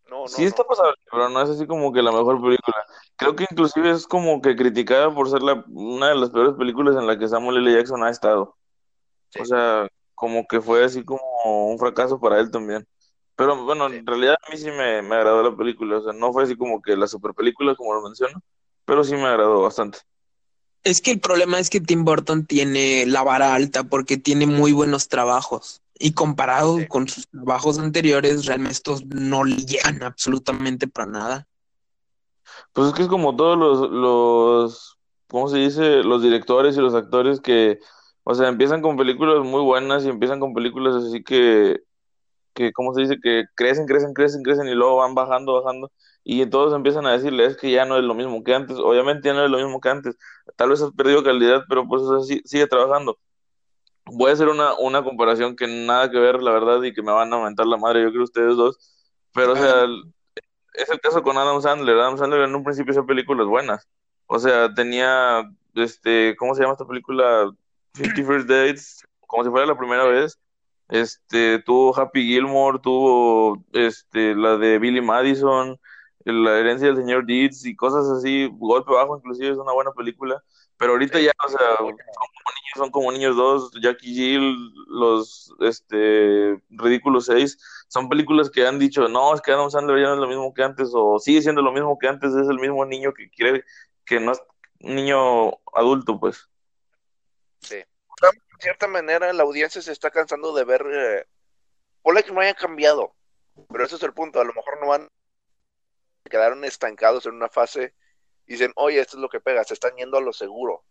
No, 0.09 0.29
no, 0.29 0.29
Sí 0.29 0.43
no. 0.43 0.49
está 0.49 0.65
pasable, 0.65 0.95
pero 1.11 1.29
no 1.29 1.43
es 1.43 1.51
así 1.51 1.67
como 1.67 1.93
que 1.93 2.03
la 2.03 2.13
mejor 2.13 2.41
película. 2.43 2.77
Creo 3.17 3.37
que 3.37 3.47
inclusive 3.51 3.91
es 3.91 4.07
como 4.07 4.41
que 4.41 4.57
criticada 4.57 5.15
por 5.15 5.29
ser 5.31 5.43
la, 5.43 5.65
una 5.69 6.09
de 6.11 6.15
las 6.17 6.31
peores 6.31 6.55
películas 6.57 6.97
en 6.97 7.07
la 7.07 7.19
que 7.19 7.29
Samuel 7.29 7.59
L. 7.59 7.73
Jackson 7.75 8.03
ha 8.05 8.11
estado. 8.11 8.57
Sí. 9.31 9.41
O 9.43 9.45
sea, 9.45 9.89
como 10.15 10.47
que 10.49 10.61
fue 10.61 10.85
así 10.85 11.05
como 11.05 11.21
un 11.71 11.79
fracaso 11.79 12.19
para 12.21 12.41
él 12.41 12.51
también. 12.51 12.87
Pero 13.37 13.63
bueno, 13.65 13.89
Sí. 13.89 13.97
en 13.97 14.07
realidad 14.07 14.37
a 14.47 14.51
mí 14.51 14.57
sí 14.57 14.71
me, 14.71 15.03
me 15.03 15.15
agradó 15.17 15.43
la 15.43 15.57
película. 15.57 15.99
O 15.99 16.03
sea, 16.03 16.13
no 16.15 16.33
fue 16.33 16.45
así 16.45 16.57
como 16.57 16.81
que 16.83 16.97
la 16.97 17.07
super 17.07 17.35
película 17.35 17.75
como 17.77 17.95
lo 17.95 18.03
menciono, 18.03 18.41
pero 18.85 19.05
sí 19.05 19.15
me 19.15 19.27
agradó 19.27 19.61
bastante. 19.63 19.99
Es 20.85 21.03
que 21.03 21.11
el 21.11 21.21
problema 21.21 21.59
es 21.59 21.71
que 21.71 21.81
Tim 21.81 22.05
Burton 22.05 22.47
tiene 22.47 23.05
la 23.07 23.23
vara 23.23 23.55
alta 23.55 23.85
porque 23.85 24.17
tiene 24.17 24.47
muy 24.47 24.73
buenos 24.73 25.09
trabajos. 25.09 25.83
Y 25.99 26.13
comparado 26.13 26.79
Sí. 26.79 26.87
con 26.87 27.09
sus 27.09 27.29
trabajos 27.29 27.79
anteriores, 27.79 28.47
realmente 28.47 28.73
estos 28.75 29.05
no 29.07 29.45
le 29.45 29.57
llegan 29.57 30.03
absolutamente 30.03 30.87
para 30.89 31.11
nada. 31.11 31.49
Pues 32.73 32.89
es 32.89 32.95
que 32.95 33.03
es 33.03 33.09
como 33.09 33.37
todos 33.37 33.59
los, 33.59 33.91
los, 33.91 34.99
¿cómo 35.29 35.49
se 35.49 35.59
dice? 35.59 36.03
Los 36.03 36.23
directores 36.23 36.77
y 36.77 36.81
los 36.81 36.95
actores 36.95 37.41
que, 37.41 37.79
o 38.25 38.35
sea, 38.35 38.49
empiezan 38.49 38.83
con 38.83 38.97
películas 38.97 39.45
muy 39.45 39.63
buenas 39.63 40.05
y 40.05 40.09
empiezan 40.09 40.41
con 40.41 40.55
películas 40.55 40.95
así 40.95 41.23
que, 41.23 41.81
que, 42.55 42.73
¿cómo 42.73 42.95
se 42.95 43.03
dice? 43.03 43.17
Que 43.23 43.45
crecen, 43.55 43.87
crecen, 43.87 44.15
crecen, 44.15 44.43
crecen 44.43 44.69
y 44.69 44.75
luego 44.75 44.97
van 44.97 45.15
bajando, 45.15 45.61
bajando 45.63 45.91
y 46.25 46.45
todos 46.47 46.75
empiezan 46.75 47.07
a 47.07 47.13
decirle, 47.13 47.47
es 47.47 47.57
que 47.57 47.71
ya 47.71 47.87
no 47.87 47.97
es 47.97 48.05
lo 48.05 48.15
mismo 48.15 48.45
que 48.45 48.55
antes, 48.55 48.77
obviamente 48.77 49.29
ya 49.29 49.35
no 49.35 49.45
es 49.45 49.51
lo 49.51 49.57
mismo 49.57 49.81
que 49.81 49.89
antes, 49.89 50.17
tal 50.57 50.69
vez 50.71 50.83
has 50.83 50.93
perdido 50.93 51.23
calidad, 51.25 51.63
pero 51.69 51.87
pues 51.89 52.03
o 52.03 52.23
sea, 52.23 52.39
sigue 52.45 52.67
trabajando. 52.67 53.19
Voy 54.13 54.31
a 54.31 54.35
hacer 54.35 54.49
una, 54.49 54.75
una 54.75 55.03
comparación 55.05 55.57
que 55.57 55.67
nada 55.67 56.11
que 56.11 56.19
ver, 56.19 56.43
la 56.43 56.53
verdad, 56.53 56.83
y 56.83 56.93
que 56.93 57.03
me 57.03 57.13
van 57.13 57.33
a 57.33 57.37
aumentar 57.37 57.67
la 57.67 57.77
madre, 57.77 58.03
yo 58.03 58.11
creo 58.11 58.25
ustedes 58.25 58.57
dos, 58.57 58.79
pero 59.35 59.53
o 59.53 59.57
sea, 59.57 59.83
el- 59.85 60.05
es 60.75 60.89
el 60.91 61.01
caso 61.01 61.23
con 61.23 61.37
Adam 61.39 61.61
Sandler. 61.63 61.97
Adam 61.99 62.19
Sandler 62.19 62.43
en 62.43 62.55
un 62.55 62.65
principio 62.65 62.93
hizo 62.93 63.07
películas 63.07 63.47
buenas. 63.47 63.89
O 64.27 64.39
sea, 64.39 64.73
tenía, 64.75 65.43
este, 65.75 66.37
¿cómo 66.37 66.55
se 66.55 66.63
llama 66.63 66.73
esta 66.75 66.87
película? 66.87 67.51
Fifty 67.95 68.23
First 68.25 68.49
Dates, 68.49 69.05
como 69.27 69.45
si 69.45 69.51
fuera 69.51 69.67
la 69.67 69.79
primera 69.79 70.05
vez. 70.05 70.39
Este, 70.89 71.59
tuvo 71.61 71.97
Happy 71.99 72.23
Gilmore, 72.27 72.79
tuvo, 72.81 73.63
este, 73.73 74.35
la 74.35 74.57
de 74.57 74.79
Billy 74.79 75.01
Madison, 75.03 75.79
la 76.25 76.59
herencia 76.59 76.89
del 76.89 76.97
señor 76.97 77.27
Deeds 77.27 77.65
y 77.67 77.77
cosas 77.77 78.09
así, 78.09 78.49
Golpe 78.59 78.93
Bajo 78.93 79.17
inclusive 79.19 79.51
es 79.51 79.59
una 79.59 79.73
buena 79.73 79.93
película. 79.93 80.43
Pero 80.79 80.93
ahorita 80.93 81.19
ya, 81.19 81.33
o 81.45 81.49
sea, 81.49 81.77
son 81.79 81.89
como 81.89 82.53
niños, 82.55 82.75
son 82.77 82.91
como 82.91 83.13
niños 83.13 83.37
dos, 83.37 83.73
Jackie 83.83 84.15
Jill, 84.15 84.57
los 84.87 85.53
este 85.61 86.63
Ridículos 86.71 87.27
seis, 87.27 87.59
son 87.89 88.09
películas 88.09 88.49
que 88.49 88.67
han 88.67 88.79
dicho, 88.79 89.09
no, 89.09 89.35
es 89.35 89.41
que 89.41 89.51
Adam 89.53 89.71
Sandler 89.71 90.01
ya 90.01 90.07
no 90.09 90.15
es 90.15 90.21
lo 90.21 90.29
mismo 90.29 90.55
que 90.55 90.63
antes, 90.63 90.91
o 90.95 91.19
sigue 91.19 91.43
siendo 91.43 91.63
lo 91.63 91.73
mismo 91.73 91.99
que 91.99 92.07
antes, 92.07 92.33
es 92.33 92.49
el 92.49 92.61
mismo 92.61 92.87
niño 92.87 93.13
que 93.13 93.29
quiere, 93.31 93.65
que 94.07 94.21
no 94.21 94.33
es 94.33 94.43
un 94.81 94.95
niño 94.95 95.49
adulto, 95.75 96.21
pues. 96.21 96.49
Sí. 97.61 97.77
De 97.77 98.61
cierta 98.61 98.87
manera, 98.87 99.33
la 99.33 99.43
audiencia 99.43 99.83
se 99.83 99.93
está 99.93 100.11
cansando 100.11 100.55
de 100.55 100.65
ver, 100.65 100.87
eh, 100.93 101.27
por 102.03 102.23
que 102.23 102.33
no 102.33 102.41
hayan 102.41 102.55
cambiado, 102.55 103.15
pero 103.69 103.85
ese 103.85 103.97
es 103.97 104.03
el 104.05 104.13
punto, 104.13 104.41
a 104.41 104.45
lo 104.45 104.55
mejor 104.55 104.81
no 104.81 104.93
han 104.93 105.09
quedaron 106.29 106.65
estancados 106.65 107.27
en 107.27 107.35
una 107.35 107.49
fase 107.49 107.95
dicen, 108.53 108.73
oye, 108.77 109.01
esto 109.01 109.17
es 109.17 109.21
lo 109.21 109.29
que 109.29 109.41
pega, 109.41 109.65
se 109.65 109.75
están 109.75 109.95
yendo 109.97 110.19
a 110.19 110.21
lo 110.21 110.33
seguro. 110.33 110.85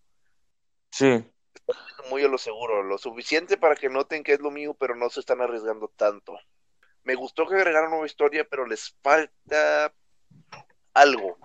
Sí. 0.92 1.08
Están 1.54 1.76
yendo 1.88 2.10
muy 2.10 2.24
a 2.24 2.28
lo 2.28 2.38
seguro, 2.38 2.84
lo 2.84 2.98
suficiente 2.98 3.58
para 3.58 3.76
que 3.76 3.90
noten 3.90 4.24
que 4.24 4.34
es 4.34 4.40
lo 4.40 4.52
mío, 4.52 4.76
pero 4.80 4.96
no 4.96 5.10
se 5.10 5.20
están 5.20 5.42
arriesgando 5.42 5.88
tanto. 5.96 6.38
Me 7.04 7.16
gustó 7.16 7.48
que 7.48 7.56
agregaran 7.56 7.90
nueva 7.90 8.06
historia, 8.06 8.46
pero 8.50 8.66
les 8.66 8.96
falta 9.02 9.94
algo. 10.94 11.38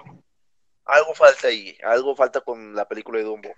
Algo 0.84 1.14
falta 1.14 1.48
ahí, 1.48 1.76
algo 1.84 2.16
falta 2.16 2.40
con 2.40 2.74
la 2.74 2.88
película 2.88 3.18
de 3.18 3.24
Dumbo. 3.24 3.52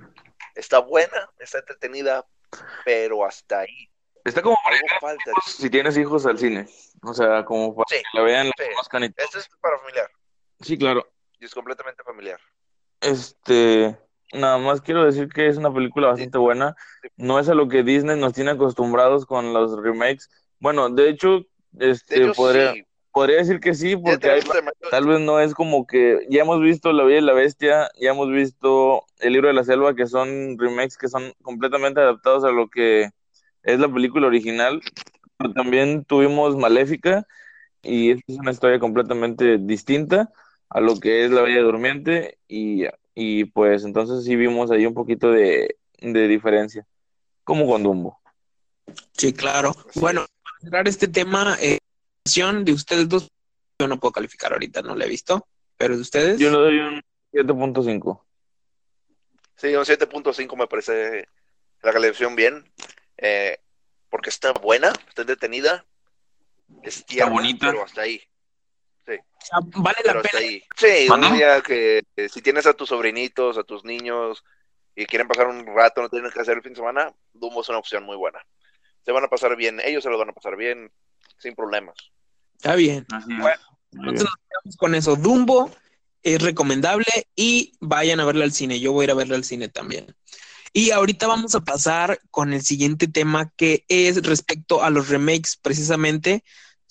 Está 0.55 0.79
buena, 0.79 1.31
está 1.39 1.59
entretenida, 1.59 2.27
pero 2.85 3.25
hasta 3.25 3.61
ahí. 3.61 3.91
Está 4.25 4.43
como 4.43 4.57
algo 4.65 4.87
falta. 5.01 5.33
si 5.47 5.69
tienes 5.69 5.97
hijos 5.97 6.25
al 6.27 6.39
cine. 6.39 6.67
O 7.03 7.13
sea, 7.13 7.45
como 7.45 7.75
para 7.75 7.87
Sí, 7.89 7.97
que 7.97 8.19
la 8.19 8.25
vean 8.25 8.47
sí. 8.47 8.65
las 8.65 8.93
más 8.93 9.03
Este 9.17 9.39
es 9.39 9.49
para 9.61 9.79
familiar 9.79 10.11
Sí, 10.61 10.79
claro. 10.79 11.07
Y 11.41 11.45
es 11.45 11.55
completamente 11.55 12.03
familiar. 12.03 12.39
Este, 13.01 13.99
nada 14.33 14.59
más 14.59 14.81
quiero 14.81 15.05
decir 15.05 15.29
que 15.29 15.47
es 15.47 15.57
una 15.57 15.73
película 15.73 16.09
bastante 16.09 16.39
buena. 16.39 16.77
No 17.17 17.39
es 17.39 17.49
a 17.49 17.55
lo 17.55 17.69
que 17.69 17.83
Disney 17.83 18.19
nos 18.19 18.33
tiene 18.33 18.53
acostumbrados 18.53 19.27
con 19.27 19.53
los 19.53 19.81
remakes. 19.83 20.31
Bueno, 20.59 20.89
de 20.89 21.09
hecho, 21.09 21.47
De 21.73 21.91
este, 21.91 22.23
hecho, 22.23 22.33
podría, 22.35 22.73
sí, 22.73 22.85
podría 23.13 23.39
decir 23.39 23.61
que 23.61 23.75
sí, 23.75 23.97
porque 23.97 24.31
hay, 24.31 24.41
tal 24.91 25.07
vez 25.07 25.21
no 25.21 25.41
es 25.41 25.55
como 25.55 25.87
que 25.87 26.27
ya 26.31 26.43
hemos 26.43 26.61
visto 26.61 26.93
La 26.93 27.05
Bella 27.05 27.19
y 27.19 27.23
la 27.23 27.33
Bestia, 27.33 27.91
ya 28.01 28.11
hemos 28.11 28.31
visto 28.31 29.05
El 29.19 29.35
Libro 29.35 29.49
de 29.49 29.55
la 29.55 29.65
Selva, 29.65 29.95
que 29.95 30.07
son 30.07 30.59
remakes 30.59 30.97
que 30.97 31.09
son 31.09 31.33
completamente 31.43 32.01
adaptados 32.01 32.45
a 32.45 32.51
lo 32.51 32.69
que 32.69 33.11
es 33.63 33.79
la 33.79 33.93
película 33.93 34.27
original. 34.27 34.81
Pero 35.37 35.53
también 35.53 36.05
tuvimos 36.05 36.57
Maléfica, 36.57 37.27
y 37.83 38.13
es 38.13 38.21
una 38.29 38.53
historia 38.53 38.79
completamente 38.79 39.59
distinta 39.59 40.31
a 40.75 40.81
lo 40.81 40.99
que 40.99 41.25
es 41.25 41.31
La 41.31 41.43
Bella 41.43 41.63
Durmiente, 41.63 42.39
y, 42.49 42.85
y 43.15 43.45
pues 43.47 43.85
entonces 43.85 44.25
sí 44.25 44.35
vimos 44.37 44.71
ahí 44.71 44.85
un 44.87 44.95
poquito 44.95 45.31
de, 45.31 45.77
de 46.01 46.29
diferencia, 46.29 46.85
como 47.45 47.67
con 47.67 47.83
Dumbo. 47.85 48.21
Sí, 49.13 49.33
claro. 49.33 49.75
Bueno, 49.95 50.27
para 50.43 50.59
cerrar 50.61 50.89
este 50.89 51.09
tema, 51.09 51.57
eh, 51.61 51.79
de 52.65 52.73
ustedes 52.73 53.09
dos, 53.09 53.31
yo 53.79 53.87
no 53.87 53.99
puedo 54.01 54.13
calificar 54.13 54.53
ahorita, 54.53 54.83
no 54.83 54.95
la 54.97 55.05
he 55.05 55.09
visto, 55.09 55.47
pero 55.77 55.95
de 55.95 56.03
ustedes. 56.03 56.39
Yo 56.39 56.51
le 56.51 56.57
doy 56.57 56.79
un 56.81 57.03
7.5. 57.33 58.21
Sí, 59.57 59.69
un 59.75 59.85
7.5 59.85 60.57
me 60.57 60.67
parece 60.67 61.29
la 61.83 61.93
calificación 61.93 62.35
bien. 62.35 62.65
eh, 63.19 63.59
porque 64.11 64.31
está 64.31 64.53
buena, 64.53 64.93
está 65.09 65.23
entretenida. 65.23 65.85
Es 66.83 67.05
tierna, 67.05 67.33
bonita. 67.33 67.67
pero 67.71 67.85
hasta 67.85 68.03
ahí. 68.03 68.21
O 69.13 69.47
sea, 69.47 69.59
vale 69.83 69.97
Pero 70.03 70.23
la 70.23 70.23
pena. 70.23 70.39
ahí. 70.39 70.63
Sí, 70.77 71.09
un 71.11 71.37
día 71.37 71.61
que 71.61 72.03
eh, 72.17 72.29
si 72.29 72.41
tienes 72.41 72.67
a 72.67 72.75
tus 72.75 72.89
sobrinitos, 72.89 73.59
a 73.59 73.65
tus 73.65 73.85
niños 73.85 74.45
y 74.97 75.07
quieren 75.07 75.29
pasar 75.29 75.49
un 75.49 75.67
rato, 75.67 76.03
no 76.03 76.09
tienen 76.09 76.31
que 76.31 76.41
hacer 76.41 76.57
el 76.57 76.63
fin 76.63 76.73
de 76.73 76.77
semana, 76.77 77.13
Dumbo 77.33 77.61
es 77.61 77.69
una 77.69 77.79
opción 77.79 78.05
muy 78.05 78.17
buena. 78.17 78.41
Se 79.05 79.13
van 79.13 79.25
a 79.25 79.29
pasar 79.29 79.55
bien, 79.57 79.81
ellos 79.85 80.03
se 80.03 80.11
lo 80.11 80.19
van 80.19 80.31
a 80.31 80.33
pasar 80.33 80.57
bien, 80.57 80.91
sin 81.39 81.55
problemas. 81.55 81.97
Está 82.57 82.75
bien. 82.75 83.07
Así. 83.13 83.35
Bueno, 83.35 83.61
bien. 83.91 84.15
nos 84.15 84.25
quedamos 84.25 84.77
con 84.79 84.95
eso. 84.95 85.17
Dumbo 85.17 85.71
es 86.23 86.41
recomendable 86.41 87.07
y 87.37 87.73
vayan 87.81 88.21
a 88.21 88.25
verla 88.25 88.45
al 88.45 88.53
cine. 88.53 88.81
Yo 88.81 88.93
voy 88.93 89.03
a 89.03 89.05
ir 89.05 89.11
a 89.11 89.15
verla 89.15 89.37
al 89.37 89.45
cine 89.45 89.69
también. 89.69 90.15
Y 90.73 90.91
ahorita 90.91 91.27
vamos 91.27 91.55
a 91.55 91.61
pasar 91.61 92.19
con 92.31 92.53
el 92.53 92.63
siguiente 92.63 93.07
tema 93.07 93.53
que 93.57 93.85
es 93.89 94.27
respecto 94.27 94.83
a 94.83 94.91
los 94.91 95.09
remakes 95.09 95.57
precisamente. 95.57 96.43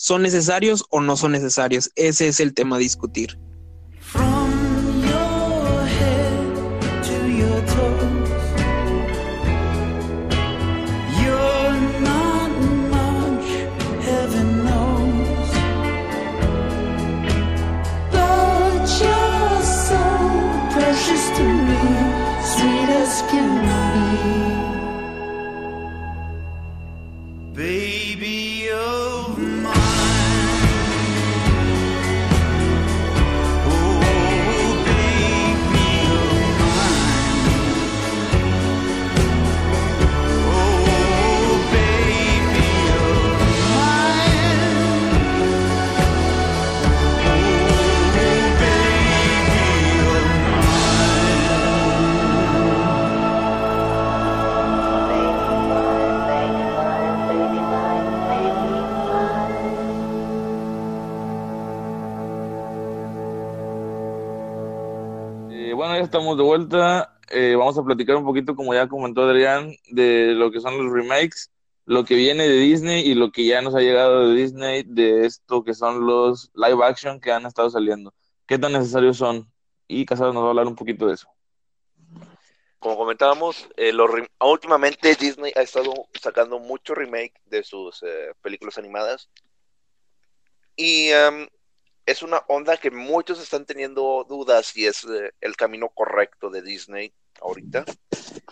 ¿Son 0.04 0.22
necesarios 0.22 0.84
o 0.90 1.00
no 1.00 1.16
son 1.16 1.32
necesarios? 1.32 1.90
Ese 1.96 2.28
es 2.28 2.42
el 2.42 2.54
tema 2.54 2.76
a 2.76 2.80
discutir. 2.80 3.40
De 66.38 66.44
vuelta. 66.44 67.20
Eh, 67.30 67.56
vamos 67.58 67.78
a 67.78 67.84
platicar 67.84 68.16
un 68.16 68.26
poquito, 68.26 68.56
como 68.56 68.74
ya 68.74 68.88
comentó 68.88 69.24
Adrián, 69.24 69.76
de 69.90 70.34
lo 70.34 70.52
que 70.52 70.60
son 70.60 70.78
los 70.78 70.94
remakes, 70.94 71.52
lo 71.86 72.06
que 72.06 72.16
viene 72.16 72.48
de 72.48 72.58
Disney 72.58 73.08
y 73.08 73.16
lo 73.16 73.32
que 73.32 73.46
ya 73.46 73.62
nos 73.62 73.76
ha 73.76 73.80
llegado 73.80 74.28
de 74.28 74.36
Disney, 74.36 74.84
de 74.84 75.26
esto 75.26 75.64
que 75.64 75.74
son 75.74 76.06
los 76.06 76.52
live 76.54 76.84
action 76.84 77.20
que 77.20 77.32
han 77.32 77.46
estado 77.46 77.70
saliendo. 77.70 78.14
¿Qué 78.46 78.58
tan 78.58 78.74
necesarios 78.74 79.18
son? 79.18 79.52
Y 79.88 80.06
Casado 80.06 80.34
nos 80.34 80.44
va 80.44 80.48
a 80.48 80.50
hablar 80.50 80.68
un 80.68 80.76
poquito 80.76 81.08
de 81.08 81.16
eso. 81.16 81.28
Como 82.80 82.98
comentábamos, 82.98 83.70
eh, 83.78 83.94
últimamente 84.42 85.16
Disney 85.16 85.54
ha 85.56 85.62
estado 85.62 85.94
sacando 86.22 86.60
mucho 86.60 86.94
remake 86.94 87.34
de 87.46 87.64
sus 87.64 88.04
eh, 88.04 88.34
películas 88.42 88.78
animadas. 88.78 89.30
Y 90.76 91.10
em, 91.10 91.48
es 92.06 92.22
una 92.22 92.44
onda 92.48 92.78
que 92.78 92.92
muchos 92.92 93.42
están 93.42 93.66
teniendo 93.66 94.26
dudas 94.28 94.68
si 94.68 94.86
es 94.86 95.04
eh, 95.06 95.34
el 95.42 95.56
camino 95.56 95.90
correcto 95.90 96.50
de 96.50 96.62
Disney 96.62 97.14
ahorita. 97.42 97.86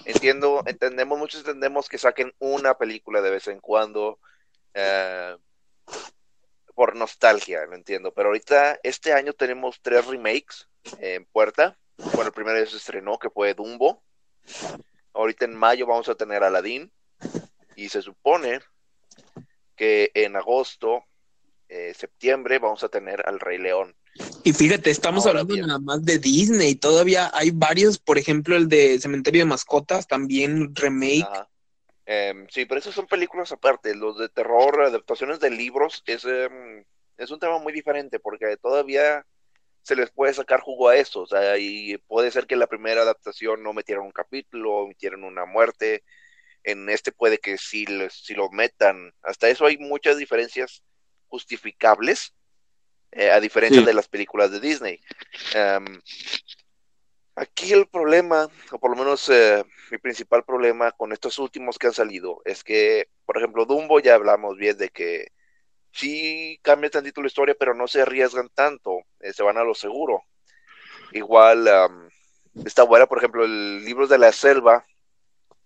Entiendo, 0.05 0.63
entendemos, 0.65 1.17
muchos 1.17 1.41
entendemos 1.41 1.89
que 1.89 1.98
saquen 1.98 2.34
una 2.39 2.77
película 2.77 3.22
de 3.22 3.31
vez 3.31 3.48
en 3.48 3.60
cuando 3.60 4.20
eh, 4.74 5.36
por 6.74 6.96
nostalgia, 6.96 7.65
lo 7.65 7.75
entiendo. 7.75 8.13
Pero 8.13 8.29
ahorita, 8.29 8.79
este 8.84 9.13
año 9.13 9.34
tenemos 9.34 9.81
tres 9.81 10.05
remakes 10.08 10.67
en 11.00 11.25
puerta. 11.25 11.77
Bueno, 11.98 12.27
el 12.27 12.34
primero 12.34 12.65
se 12.65 12.77
estrenó, 12.77 13.20
que 13.20 13.29
fue 13.29 13.53
Dumbo. 13.53 14.01
Ahorita 15.13 15.46
en 15.46 15.55
mayo 15.55 15.86
vamos 15.86 16.10
a 16.10 16.15
tener 16.15 16.43
Aladdin. 16.43 16.91
Y 17.75 17.89
se 17.89 18.01
supone 18.01 18.62
que 19.75 20.12
en 20.13 20.36
agosto, 20.36 21.05
eh, 21.71 21.93
septiembre, 21.95 22.59
vamos 22.59 22.83
a 22.83 22.89
tener 22.89 23.23
al 23.25 23.39
Rey 23.39 23.57
León. 23.57 23.95
Y 24.43 24.51
fíjate, 24.51 24.91
estamos 24.91 25.25
Ahora 25.25 25.39
hablando 25.39 25.53
bien. 25.53 25.67
nada 25.67 25.79
más 25.79 26.03
de 26.03 26.19
Disney. 26.19 26.75
Todavía 26.75 27.31
hay 27.33 27.51
varios, 27.51 27.97
por 27.97 28.17
ejemplo, 28.17 28.57
el 28.57 28.67
de 28.67 28.99
Cementerio 28.99 29.41
de 29.43 29.45
Mascotas, 29.45 30.05
también 30.05 30.75
remake. 30.75 31.23
Ajá. 31.23 31.47
Em, 32.05 32.45
sí, 32.49 32.65
pero 32.65 32.79
esas 32.79 32.93
son 32.93 33.07
películas 33.07 33.53
aparte. 33.53 33.95
Los 33.95 34.17
de 34.17 34.27
terror, 34.27 34.81
adaptaciones 34.81 35.39
de 35.39 35.49
libros, 35.49 36.03
es, 36.07 36.25
em, 36.25 36.83
es 37.17 37.31
un 37.31 37.39
tema 37.39 37.57
muy 37.59 37.71
diferente 37.71 38.19
porque 38.19 38.57
todavía 38.57 39.25
se 39.81 39.95
les 39.95 40.11
puede 40.11 40.33
sacar 40.33 40.59
jugo 40.59 40.89
a 40.89 40.97
eso. 40.97 41.21
O 41.21 41.25
sea, 41.27 41.57
y 41.57 41.97
puede 42.07 42.31
ser 42.31 42.47
que 42.47 42.55
en 42.55 42.59
la 42.59 42.67
primera 42.67 43.03
adaptación 43.03 43.63
no 43.63 43.71
metieran 43.71 44.03
un 44.03 44.11
capítulo, 44.11 44.87
metieran 44.87 45.23
una 45.23 45.45
muerte. 45.45 46.03
En 46.63 46.89
este 46.89 47.13
puede 47.13 47.37
que 47.37 47.57
sí, 47.57 47.85
les- 47.85 48.13
sí 48.25 48.33
lo 48.33 48.49
metan. 48.51 49.13
Hasta 49.23 49.47
eso 49.47 49.65
hay 49.65 49.77
muchas 49.77 50.17
diferencias 50.17 50.83
justificables, 51.31 52.35
eh, 53.11 53.31
a 53.31 53.39
diferencia 53.39 53.79
Sí. 53.79 53.85
de 53.85 53.93
las 53.93 54.07
películas 54.07 54.51
de 54.51 54.59
Disney. 54.59 55.00
Em, 55.53 55.85
aquí 57.35 57.71
el 57.73 57.88
problema, 57.88 58.47
o 58.71 58.79
por 58.79 58.91
lo 58.91 58.97
menos 58.97 59.27
eh, 59.29 59.63
mi 59.89 59.97
principal 59.97 60.43
problema 60.43 60.91
con 60.91 61.11
estos 61.13 61.39
últimos 61.39 61.79
que 61.79 61.88
han 61.88 61.93
salido, 61.93 62.41
es 62.45 62.63
que, 62.63 63.07
por 63.25 63.38
ejemplo, 63.38 63.65
Dumbo 63.65 64.00
ya 64.00 64.15
hablamos 64.15 64.57
bien 64.57 64.77
de 64.77 64.89
que 64.89 65.31
sí 65.93 66.59
cambia 66.61 66.89
tantito 66.89 67.21
la 67.21 67.27
historia, 67.27 67.55
pero 67.57 67.73
no 67.73 67.88
se 67.88 68.01
arriesgan 68.01 68.50
tanto, 68.53 69.00
eh, 69.21 69.33
se 69.33 69.43
van 69.43 69.57
a 69.57 69.63
lo 69.63 69.73
seguro. 69.73 70.23
Igual 71.13 71.67
am, 71.67 72.09
está 72.65 72.83
buena, 72.83 73.05
por 73.07 73.17
ejemplo, 73.17 73.43
el 73.45 73.83
libro 73.83 74.07
de 74.07 74.17
la 74.17 74.31
selva 74.31 74.85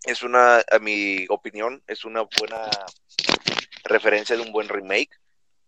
es 0.04 0.24
una, 0.24 0.64
a 0.72 0.80
mi 0.80 1.26
opinión, 1.30 1.84
es 1.88 2.06
una 2.06 2.22
buena 2.22 2.70
referencia 3.84 4.36
de 4.36 4.42
un 4.42 4.52
buen 4.52 4.68
remake, 4.68 5.12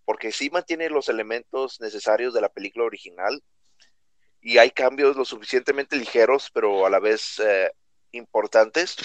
porque 0.08 0.32
sí 0.32 0.50
mantiene 0.50 0.90
los 0.90 1.10
elementos 1.10 1.82
necesarios 1.82 2.34
de 2.34 2.40
la 2.40 2.48
película 2.48 2.86
original 2.86 3.44
y 4.40 4.58
hay 4.58 4.72
cambios 4.72 5.18
lo 5.18 5.26
suficientemente 5.26 5.98
ligeros, 5.98 6.50
pero 6.54 6.86
a 6.86 6.90
la 6.90 7.00
vez 7.00 7.40
eh, 7.40 7.70
importantes 8.14 8.96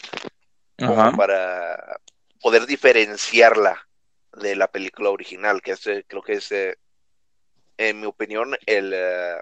como 0.78 1.00
Ajá. 1.00 1.16
para 1.16 1.98
poder 2.40 2.66
diferenciarla 2.66 3.84
de 4.34 4.54
la 4.54 4.68
película 4.68 5.10
original, 5.10 5.60
que 5.60 5.72
es, 5.72 5.84
eh, 5.88 6.04
creo 6.06 6.22
que 6.22 6.34
es, 6.34 6.52
eh, 6.52 6.76
en 7.78 8.00
mi 8.00 8.06
opinión, 8.06 8.56
el, 8.64 8.92
eh, 8.94 9.40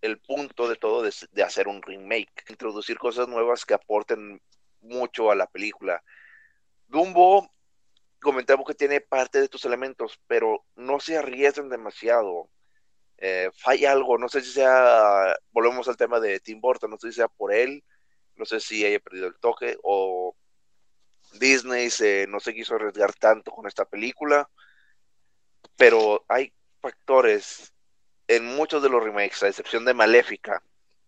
el 0.00 0.18
punto 0.20 0.68
de 0.68 0.76
todo 0.76 1.02
de, 1.02 1.12
de 1.32 1.42
hacer 1.42 1.66
un 1.66 1.82
remake, 1.82 2.44
introducir 2.48 2.98
cosas 2.98 3.26
nuevas 3.26 3.64
que 3.64 3.74
aporten 3.74 4.40
mucho 4.80 5.32
a 5.32 5.34
la 5.34 5.48
película. 5.48 6.00
Dumbo, 6.86 7.50
comentamos 8.22 8.66
que 8.66 8.74
tiene 8.74 9.00
parte 9.00 9.38
de 9.38 9.44
estos 9.44 9.64
elementos, 9.64 10.18
pero 10.26 10.64
no 10.76 11.00
se 11.00 11.18
arriesgan 11.18 11.68
demasiado. 11.68 12.48
Eh, 13.18 13.50
falla 13.54 13.92
algo, 13.92 14.18
no 14.18 14.28
sé 14.28 14.40
si 14.40 14.50
sea, 14.50 15.36
volvemos 15.50 15.88
al 15.88 15.96
tema 15.96 16.18
de 16.20 16.40
Tim 16.40 16.60
Burton, 16.60 16.90
no 16.90 16.98
sé 16.98 17.08
si 17.08 17.16
sea 17.16 17.28
por 17.28 17.52
él, 17.52 17.84
no 18.36 18.44
sé 18.44 18.60
si 18.60 18.84
haya 18.84 18.98
perdido 18.98 19.28
el 19.28 19.38
toque 19.38 19.76
o 19.82 20.34
Disney 21.38 21.90
se, 21.90 22.26
no 22.28 22.40
se 22.40 22.54
quiso 22.54 22.74
arriesgar 22.74 23.12
tanto 23.14 23.50
con 23.52 23.66
esta 23.66 23.84
película, 23.84 24.48
pero 25.76 26.24
hay 26.28 26.52
factores 26.80 27.72
en 28.28 28.44
muchos 28.46 28.82
de 28.82 28.88
los 28.88 29.02
remakes, 29.02 29.42
a 29.42 29.48
excepción 29.48 29.84
de 29.84 29.94
Maléfica, 29.94 30.62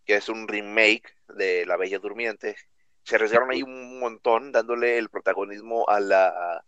que 0.05 0.17
es 0.17 0.29
un 0.29 0.47
remake 0.47 1.17
de 1.29 1.67
La 1.67 1.77
Bella 1.77 1.99
Durmiente, 1.99 2.57
se 3.03 3.17
arriesgaron 3.17 3.51
ahí 3.51 3.63
un 3.63 3.99
montón 3.99 4.53
dándole 4.53 4.99
el 4.99 5.11
protagonismo 5.11 5.89
a 5.89 6.01
la, 6.01 6.65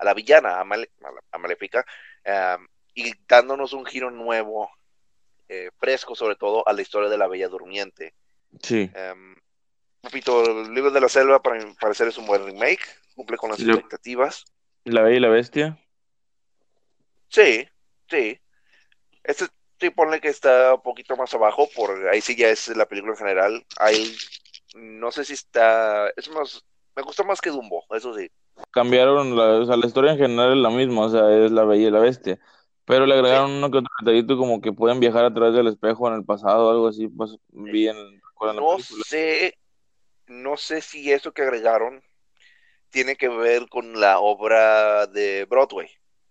a 0.00 0.04
la 0.04 0.14
villana, 0.14 0.58
a, 0.58 0.64
Male- 0.64 0.90
a 1.02 1.10
la- 1.10 1.22
a 1.30 2.56
um, 2.56 2.66
y 2.94 3.12
dándonos 3.28 3.72
un 3.72 3.84
giro 3.84 4.10
nuevo, 4.10 4.70
eh, 5.48 5.70
fresco 5.78 6.14
sobre 6.14 6.36
todo, 6.36 6.66
a 6.66 6.72
la 6.72 6.82
historia 6.82 7.08
de 7.08 7.18
La 7.18 7.28
Bella 7.28 7.48
Durmiente. 7.48 8.14
Sí. 8.62 8.90
Um, 8.94 9.36
repito, 10.02 10.42
el 10.62 10.74
libro 10.74 10.90
de 10.90 11.00
la 11.00 11.08
selva 11.08 11.42
para 11.42 11.62
mi 11.62 11.74
parecer 11.74 12.08
es 12.08 12.18
un 12.18 12.26
buen 12.26 12.44
remake, 12.44 12.82
cumple 13.14 13.36
con 13.36 13.50
las 13.50 13.60
expectativas. 13.60 14.44
La 14.84 15.02
Bella 15.02 15.16
y 15.16 15.20
la 15.20 15.28
Bestia. 15.28 15.78
Sí, 17.28 17.68
sí. 18.08 18.40
Este 19.22 19.46
sí 19.78 19.90
ponle 19.90 20.20
que 20.20 20.28
está 20.28 20.74
un 20.74 20.82
poquito 20.82 21.16
más 21.16 21.32
abajo, 21.34 21.68
por 21.74 22.08
ahí 22.08 22.20
sí 22.20 22.34
ya 22.36 22.48
es 22.48 22.68
la 22.68 22.86
película 22.86 23.12
en 23.12 23.18
general. 23.18 23.66
Ahí 23.78 24.16
no 24.74 25.10
sé 25.10 25.24
si 25.24 25.34
está, 25.34 26.08
es 26.16 26.28
más, 26.30 26.64
me 26.96 27.02
gusta 27.02 27.22
más 27.22 27.40
que 27.40 27.50
Dumbo, 27.50 27.84
eso 27.90 28.14
sí. 28.16 28.30
Cambiaron, 28.70 29.36
la, 29.36 29.60
o 29.60 29.66
sea, 29.66 29.76
la 29.76 29.86
historia 29.86 30.12
en 30.12 30.18
general 30.18 30.52
es 30.52 30.58
la 30.58 30.70
misma, 30.70 31.02
o 31.02 31.08
sea, 31.08 31.44
es 31.44 31.50
La 31.50 31.64
Bella 31.64 31.88
y 31.88 31.90
la 31.90 32.00
Bestia. 32.00 32.38
Pero 32.84 33.06
le 33.06 33.14
agregaron 33.14 33.52
uno 33.52 33.70
que 33.70 33.78
otro 33.78 33.90
detallito 34.00 34.36
como 34.36 34.60
que 34.60 34.72
pueden 34.72 35.00
viajar 35.00 35.24
a 35.24 35.32
través 35.32 35.54
del 35.54 35.68
espejo 35.68 36.08
en 36.08 36.14
el 36.14 36.24
pasado 36.24 36.66
o 36.66 36.70
algo 36.70 36.88
así, 36.88 37.08
pues 37.08 37.36
bien, 37.48 37.96
No 38.54 38.78
sé, 38.78 39.58
no 40.26 40.56
sé 40.56 40.80
si 40.80 41.12
eso 41.12 41.32
que 41.32 41.42
agregaron 41.42 42.02
tiene 42.90 43.16
que 43.16 43.28
ver 43.28 43.68
con 43.68 44.00
la 44.00 44.18
obra 44.18 45.06
de 45.06 45.44
Broadway. 45.44 45.88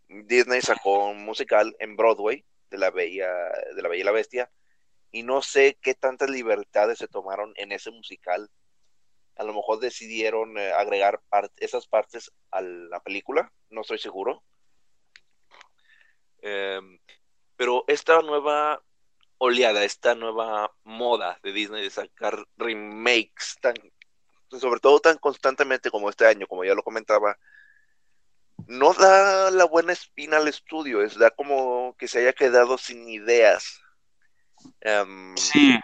Disney 0.10 0.62
sacó 0.62 1.10
un 1.10 1.24
musical 1.24 1.76
en 1.80 1.96
Broadway 1.96 2.44
de 2.70 2.78
la 2.78 2.90
Bella, 2.92 3.30
de 3.76 3.82
la 3.82 3.90
Bella 3.90 4.02
y 4.02 4.06
la 4.06 4.12
Bestia, 4.12 4.52
y 5.12 5.24
no 5.24 5.42
sé 5.42 5.78
qué 5.82 5.96
tantas 5.96 6.30
libertades 6.30 6.98
se 6.98 7.08
tomaron 7.08 7.54
en 7.56 7.72
ese 7.72 7.92
musical. 7.92 8.50
A 9.40 9.44
lo 9.46 9.54
mejor 9.54 9.80
decidieron 9.80 10.58
eh, 10.58 10.74
agregar 10.74 11.22
esas 11.58 11.88
partes 11.88 12.30
a 12.52 12.60
la 12.60 13.00
película, 13.00 13.52
no 13.70 13.82
estoy 13.82 13.98
seguro. 13.98 14.44
Em, 16.42 17.00
pero 17.56 17.86
esta 17.88 18.22
nueva 18.22 18.84
oleada, 19.38 19.86
esta 19.86 20.14
nueva 20.14 20.74
moda 20.84 21.40
de 21.42 21.54
Disney 21.54 21.84
de 21.84 21.90
sacar 21.90 22.46
remakes 22.58 23.56
tan, 23.62 23.76
sobre 24.60 24.82
todo 24.82 25.00
tan 25.00 25.18
constantemente 25.18 25.90
como 25.90 26.10
este 26.10 26.26
año, 26.26 26.46
como 26.46 26.66
ya 26.66 26.74
lo 26.74 26.84
comentaba, 26.84 27.38
no 28.68 28.94
da 28.94 29.52
la 29.52 29.64
buena 29.64 29.94
espina 29.94 30.36
al 30.36 30.50
estudio, 30.50 31.02
es 31.02 31.18
da 31.18 31.32
como 31.32 31.96
que 31.98 32.10
se 32.10 32.20
haya 32.20 32.34
quedado 32.34 32.78
sin 32.78 33.08
ideas. 33.08 33.80
Em, 34.82 35.36
Sí, 35.38 35.80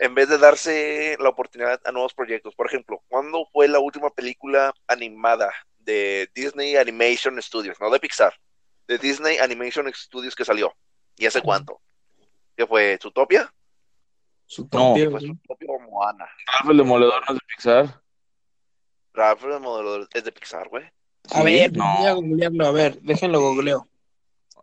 en 0.00 0.14
vez 0.14 0.28
de 0.28 0.38
darse 0.38 1.16
la 1.20 1.28
oportunidad 1.28 1.80
a 1.84 1.92
nuevos 1.92 2.14
proyectos. 2.14 2.54
Por 2.54 2.66
ejemplo, 2.66 3.02
¿cuándo 3.08 3.46
fue 3.52 3.68
la 3.68 3.78
última 3.78 4.10
película 4.10 4.74
animada 4.86 5.52
de 5.78 6.30
Disney 6.34 6.76
Animation 6.76 7.40
Studios? 7.42 7.78
No 7.80 7.90
de 7.90 8.00
Pixar, 8.00 8.34
de 8.88 8.98
Disney 8.98 9.38
Animation 9.38 9.92
Studios 9.94 10.34
que 10.34 10.44
salió. 10.44 10.74
¿Y 11.16 11.26
hace 11.26 11.40
cuánto? 11.40 11.80
¿Qué 12.56 12.66
fue? 12.66 12.98
¿Zootopia? 13.00 13.52
Su 14.46 14.68
No. 14.72 14.94
Fue. 14.94 15.20
Zootopia 15.20 15.68
o 15.70 15.78
Moana. 15.80 16.28
Ralph 16.46 16.70
el 16.70 16.76
Demoledor 16.78 17.22
no 17.28 17.34
es 17.34 17.40
de 17.40 17.46
Pixar. 17.46 18.02
Ralph 19.14 19.44
el 19.44 19.50
Demoledor 19.52 20.08
es 20.12 20.24
de 20.24 20.32
Pixar, 20.32 20.68
güey. 20.68 20.84
A 20.84 21.38
Sí, 21.40 21.44
ver, 21.44 21.76
no. 21.76 21.84
voy 21.98 22.06
a 22.06 22.12
googlearlo, 22.12 22.66
a 22.66 22.70
ver, 22.70 23.00
déjenlo 23.00 23.40
googleo. 23.40 23.88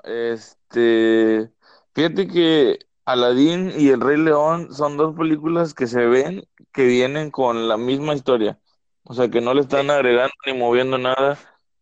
Este, 0.04 1.50
fíjate 1.94 2.28
que 2.28 2.80
Aladdin 3.06 3.72
y 3.78 3.90
El 3.90 4.02
Rey 4.02 4.18
León 4.18 4.74
son 4.74 4.98
dos 4.98 5.16
películas 5.16 5.74
que 5.74 5.88
se 5.88 6.06
ven 6.06 6.48
que 6.72 6.86
vienen 6.86 7.32
con 7.32 7.68
la 7.68 7.78
misma 7.78 8.14
historia. 8.14 8.60
O 9.04 9.14
sea, 9.14 9.30
que 9.30 9.42
no 9.42 9.54
le 9.54 9.62
están 9.62 9.88
Sí. 9.88 9.92
agregando 9.92 10.34
ni 10.46 10.54
moviendo 10.54 10.98
nada. 10.98 11.38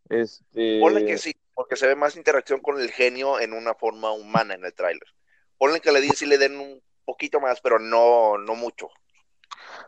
Este, 0.09 0.79
Ponle 0.81 1.05
que 1.05 1.17
sí, 1.17 1.33
porque 1.53 1.75
se 1.75 1.87
ve 1.87 1.95
más 1.95 2.15
interacción 2.15 2.59
con 2.59 2.79
el 2.81 2.91
genio 2.91 3.39
en 3.39 3.53
una 3.53 3.73
forma 3.75 4.11
humana 4.11 4.55
en 4.55 4.65
el 4.65 4.73
tráiler. 4.73 5.07
Ponle 5.57 5.79
que 5.79 5.89
Aladdin 5.89 6.13
sí 6.15 6.25
le 6.25 6.37
den 6.37 6.59
un 6.59 6.81
poquito 7.05 7.39
más, 7.39 7.61
pero 7.61 7.79
no, 7.79 8.37
no 8.37 8.55
mucho. 8.55 8.89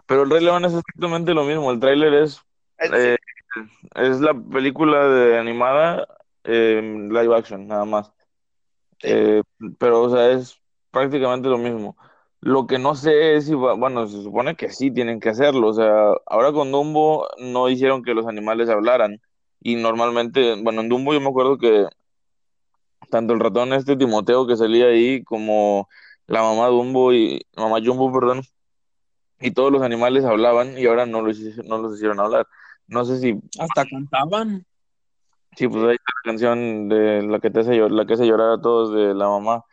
pero 0.06 0.24
El 0.24 0.30
Rey 0.30 0.44
León 0.44 0.66
es 0.66 0.74
exactamente 0.74 1.34
lo 1.34 1.44
mismo. 1.44 1.72
El 1.72 1.80
tráiler 1.80 2.14
es, 2.14 2.42
Es 2.78 2.92
eh, 2.94 3.18
es 3.96 4.20
la 4.22 4.34
película 4.34 5.08
de 5.08 5.38
animada 5.40 6.08
eh, 6.44 6.82
live 7.10 7.36
action, 7.36 7.68
nada 7.68 7.86
más. 7.86 8.12
Sí. 9.00 9.08
Eh, 9.12 9.44
pero, 9.80 10.04
o 10.04 10.10
sea, 10.16 10.32
es 10.32 10.60
prácticamente 10.94 11.50
lo 11.50 11.58
mismo. 11.58 11.98
Lo 12.40 12.68
que 12.68 12.78
no 12.80 12.96
sé 12.96 13.36
es 13.36 13.46
si, 13.48 13.54
va- 13.56 13.74
bueno, 13.74 14.08
se 14.08 14.22
supone 14.22 14.56
que 14.56 14.70
sí 14.70 14.92
tienen 14.92 15.20
que 15.20 15.30
hacerlo. 15.30 15.68
O 15.70 15.74
sea, 15.74 16.14
ahora 16.28 16.54
con 16.54 16.72
Dumbo 16.72 17.28
no 17.40 17.68
hicieron 17.70 18.04
que 18.04 18.14
los 18.14 18.28
animales 18.28 18.70
hablaran. 18.70 19.20
Y 19.62 19.76
normalmente, 19.76 20.56
bueno, 20.62 20.82
en 20.82 20.90
Dumbo 20.90 21.14
yo 21.14 21.22
me 21.22 21.30
acuerdo 21.30 21.58
que 21.58 21.88
tanto 23.10 23.34
el 23.34 23.40
ratón 23.40 23.74
este 23.74 23.96
Timoteo 23.96 24.48
que 24.48 24.56
salía 24.58 24.86
ahí 24.88 25.24
como 25.24 25.88
la 26.28 26.42
mamá 26.42 26.68
Dumbo 26.68 27.14
y 27.14 27.42
mamá 27.56 27.78
Jumbo, 27.84 28.12
perdón, 28.12 28.42
y 29.40 29.52
todos 29.52 29.72
los 29.72 29.82
animales 29.82 30.24
hablaban 30.26 30.78
y 30.78 30.86
ahora 30.86 31.06
no 31.06 31.22
los, 31.22 31.38
no 31.66 31.78
los 31.78 31.96
hicieron 31.96 32.20
hablar. 32.20 32.48
No 32.88 33.06
sé 33.06 33.20
si, 33.20 33.40
Hasta 33.60 33.86
cantaban. 33.86 34.66
sí, 35.56 35.68
pues 35.68 35.84
ahí 35.84 35.96
está 35.96 36.12
la 36.24 36.32
canción 36.32 36.90
de 36.90 37.24
la 37.24 37.40
que 37.40 37.50
te 37.52 37.60
hace 37.62 37.76
la 37.90 38.06
que 38.06 38.14
hace 38.14 38.26
llorar 38.28 38.52
a 38.52 38.62
todos 38.62 38.94
de 38.94 39.14
la 39.14 39.28
mamá. 39.28 39.64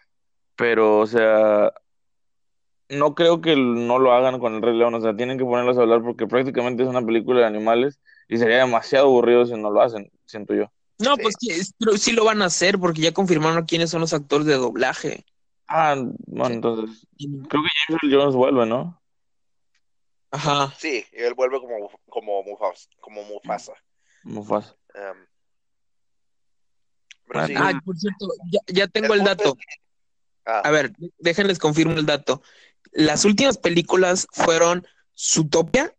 Pero, 0.60 0.98
o 0.98 1.06
sea, 1.06 1.72
no 2.90 3.14
creo 3.14 3.40
que 3.40 3.56
no 3.56 3.98
lo 3.98 4.12
hagan 4.12 4.38
con 4.38 4.54
el 4.54 4.60
Rey 4.60 4.76
León, 4.76 4.92
o 4.94 5.00
sea, 5.00 5.16
tienen 5.16 5.38
que 5.38 5.44
ponerlos 5.44 5.78
a 5.78 5.80
hablar 5.80 6.02
porque 6.02 6.26
prácticamente 6.26 6.82
es 6.82 6.88
una 6.90 7.00
película 7.00 7.40
de 7.40 7.46
animales 7.46 7.98
y 8.28 8.36
sería 8.36 8.58
demasiado 8.58 9.06
aburrido 9.06 9.46
si 9.46 9.54
no 9.54 9.70
lo 9.70 9.80
hacen, 9.80 10.12
siento 10.26 10.52
yo. 10.54 10.70
No, 10.98 11.16
Sí. 11.16 11.22
pues 11.22 11.34
sí, 11.40 11.72
pero 11.78 11.96
sí 11.96 12.12
lo 12.12 12.26
van 12.26 12.42
a 12.42 12.44
hacer 12.44 12.78
porque 12.78 13.00
ya 13.00 13.12
confirmaron 13.14 13.64
quiénes 13.64 13.88
son 13.88 14.02
los 14.02 14.12
actores 14.12 14.46
de 14.46 14.56
doblaje. 14.56 15.24
Ah, 15.66 15.94
bueno, 16.26 16.46
Sí. 16.48 16.52
entonces, 16.52 17.06
creo 17.48 17.62
que 17.62 17.68
James 17.88 18.14
Jones 18.14 18.34
vuelve, 18.34 18.66
¿no? 18.66 19.00
Ajá. 20.32 20.74
sí, 20.78 21.04
él 21.12 21.32
vuelve 21.34 21.58
como, 21.58 21.90
como, 22.10 22.42
Mufasa, 22.42 22.86
como 23.00 23.24
Mufasa. 23.24 23.72
Mufasa. 24.24 24.76
Pero 27.32 27.46
sí, 27.46 27.54
Ah, 27.56 27.80
por 27.84 27.96
cierto, 27.96 28.26
ya, 28.52 28.60
ya 28.66 28.86
tengo 28.88 29.14
el 29.14 29.24
dato. 29.24 29.44
es 29.44 29.52
que- 29.54 29.80
ah, 30.50 30.60
A 30.64 30.70
ver, 30.70 30.92
déjenles 31.18 31.58
confirmo 31.58 31.94
el 31.94 32.06
dato. 32.06 32.42
Las 32.92 33.24
últimas 33.24 33.58
películas 33.58 34.26
fueron 34.32 34.86
Zootopia, 35.16 35.94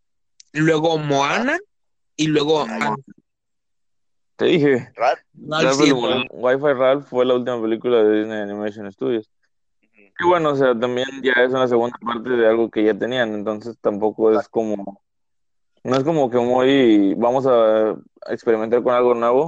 luego 0.52 0.98
Moana 0.98 1.58
y 2.16 2.28
luego 2.28 2.66
Ay. 2.68 2.80
Ralph 2.80 3.00
Te 4.36 4.46
dije. 4.46 4.92
Ralph, 4.96 5.20
Ralph 5.48 5.82
el. 5.82 6.28
Wi-Fi 6.32 6.74
Ralph 6.74 7.06
fue 7.08 7.26
la 7.26 7.36
última 7.36 7.62
película 7.62 8.04
de 8.04 8.20
Disney 8.20 8.40
Animation 8.40 8.92
Studios. 8.92 9.30
Y 10.24 10.28
bueno, 10.28 10.52
o 10.52 10.56
sea, 10.56 10.78
también 10.78 11.08
ya 11.24 11.34
es 11.44 11.50
una 11.50 11.68
segunda 11.68 11.98
parte 12.00 12.30
de 12.30 12.48
algo 12.48 12.70
que 12.70 12.84
ya 12.84 12.94
tenían, 12.94 13.34
entonces 13.34 13.76
tampoco 13.82 14.38
es 14.40 14.48
como, 14.50 15.02
no 15.84 15.96
es 15.96 16.04
como 16.04 16.30
que 16.30 16.38
muy, 16.38 17.16
vamos 17.16 17.48
a 17.48 17.96
experimentar 18.32 18.84
con 18.84 18.94
algo 18.94 19.16
nuevo, 19.16 19.48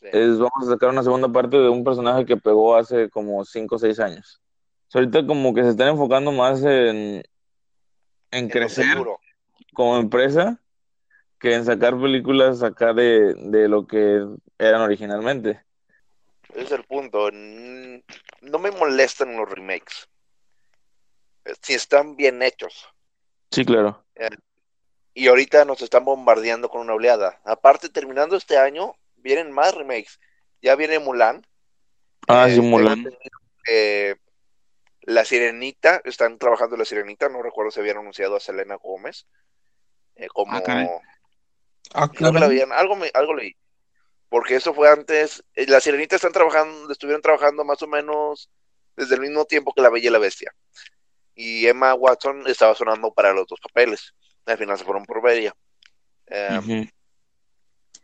sí. 0.00 0.08
es 0.12 0.38
vamos 0.38 0.66
a 0.66 0.70
sacar 0.70 0.90
una 0.90 1.02
segunda 1.02 1.28
parte 1.28 1.56
de 1.56 1.68
un 1.68 1.84
personaje 1.84 2.24
que 2.26 2.36
pegó 2.36 2.76
hace 2.76 3.08
como 3.10 3.44
5 3.44 3.74
o 3.74 3.78
6 3.78 4.00
años. 4.00 4.40
O 4.88 4.90
sea, 4.90 5.00
ahorita 5.00 5.26
como 5.26 5.54
que 5.54 5.62
se 5.62 5.70
están 5.70 5.88
enfocando 5.88 6.32
más 6.32 6.62
en, 6.62 7.22
en 8.30 8.48
crecer 8.48 8.98
como 9.74 9.98
empresa 9.98 10.60
que 11.38 11.54
en 11.54 11.64
sacar 11.64 11.98
películas 12.00 12.62
acá 12.62 12.92
de, 12.92 13.34
de 13.34 13.68
lo 13.68 13.86
que 13.86 14.26
eran 14.58 14.80
originalmente. 14.80 15.62
Ese 16.50 16.62
es 16.62 16.72
el 16.72 16.84
punto. 16.84 17.30
No 17.30 18.58
me 18.58 18.70
molestan 18.72 19.36
los 19.36 19.48
remakes. 19.48 20.08
Eh, 21.44 21.54
Si 21.62 21.74
están 21.74 22.16
bien 22.16 22.42
hechos. 22.42 22.88
Sí, 23.50 23.64
claro. 23.64 24.04
Y 25.14 25.28
ahorita 25.28 25.64
nos 25.64 25.82
están 25.82 26.04
bombardeando 26.04 26.68
con 26.68 26.80
una 26.80 26.94
oleada. 26.94 27.40
Aparte, 27.44 27.88
terminando 27.88 28.36
este 28.36 28.56
año, 28.56 28.94
vienen 29.18 29.52
más 29.52 29.74
remakes. 29.74 30.18
Ya 30.62 30.74
viene 30.76 30.98
Mulan. 30.98 31.46
Ah, 32.26 32.46
Eh, 32.48 32.50
sí, 32.50 32.56
tengo 32.56 32.68
Mulan. 32.70 33.04
que 33.64 34.16
La 35.02 35.24
Sirenita, 35.24 36.00
están 36.04 36.38
trabajando 36.38 36.76
La 36.76 36.84
Sirenita. 36.84 37.28
No 37.28 37.42
recuerdo 37.42 37.70
si 37.70 37.80
habían 37.80 37.98
anunciado 37.98 38.36
a 38.36 38.40
Selena 38.40 38.74
Gómez. 38.76 39.26
eh, 40.16 40.26
como 40.28 40.56
Ah. 40.56 40.86
Ah, 41.94 42.08
Creo 42.12 42.32
que 42.32 42.40
la 42.40 42.46
habían, 42.46 42.72
algo, 42.72 42.96
me, 42.96 43.08
algo 43.14 43.34
leí. 43.34 43.54
Porque 44.28 44.56
eso 44.56 44.74
fue 44.74 44.90
antes. 44.90 45.42
eh, 45.54 45.66
La 45.68 45.80
Sirenita 45.80 46.16
están 46.16 46.32
trabajando, 46.32 46.90
estuvieron 46.92 47.22
trabajando 47.22 47.64
más 47.64 47.80
o 47.82 47.86
menos 47.86 48.50
desde 48.96 49.14
el 49.14 49.20
mismo 49.20 49.44
tiempo 49.44 49.72
que 49.72 49.80
La 49.80 49.90
Bella 49.90 50.08
y 50.08 50.12
la 50.12 50.18
Bestia. 50.18 50.52
Y 51.36 51.66
Emma 51.68 51.94
Watson 51.94 52.42
estaba 52.48 52.74
sonando 52.74 53.12
para 53.12 53.32
los 53.32 53.46
dos 53.46 53.60
papeles. 53.60 54.12
Al 54.44 54.58
final 54.58 54.76
se 54.76 54.84
fueron 54.84 55.04
por 55.04 55.22
Bella. 55.22 55.54
Eh, 56.26 56.58
Ujú. 56.58 56.88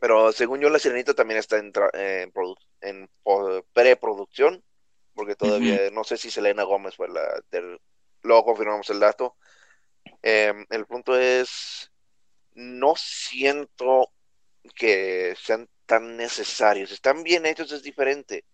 Pero 0.05 0.33
según 0.33 0.61
yo, 0.61 0.69
La 0.69 0.79
Sirenita 0.79 1.15
también 1.15 1.41
está 1.41 1.57
en, 1.57 1.73
tra- 1.73 1.89
en, 1.95 2.31
en 2.83 3.09
preproducción. 3.73 4.63
Porque 5.15 5.35
todavía 5.35 5.91
no 5.93 6.05
sé 6.05 6.19
si 6.19 6.31
Selena 6.31 6.63
Gómez 6.65 6.95
fue 6.95 7.09
la. 7.09 7.43
del- 7.51 7.81
luego 8.21 8.45
confirmamos 8.45 8.91
el 8.91 9.01
dato. 9.01 9.35
Eh, 10.23 10.53
el 10.69 10.85
punto 10.85 11.19
es. 11.19 11.91
No 12.53 12.93
siento 12.97 14.13
que 14.75 15.35
sean 15.41 15.71
tan 15.87 16.19
necesarios. 16.19 16.93
Están 16.93 17.23
bien 17.23 17.47
hechos, 17.47 17.73
es 17.73 17.83
diferente. 17.83 18.45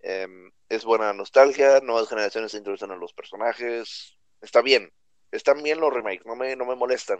Eh, 0.00 0.26
es 0.70 0.82
buena 0.86 1.12
nostalgia, 1.12 1.80
nuevas 1.80 2.08
generaciones 2.08 2.52
se 2.52 2.56
introducen 2.56 2.90
a 2.90 2.96
los 2.96 3.12
personajes. 3.12 4.16
Está 4.40 4.62
bien. 4.62 4.90
Están 5.30 5.62
bien 5.62 5.78
los 5.78 5.92
remakes, 5.92 6.24
no 6.24 6.36
me, 6.36 6.56
no 6.56 6.64
me 6.64 6.74
molestan. 6.74 7.18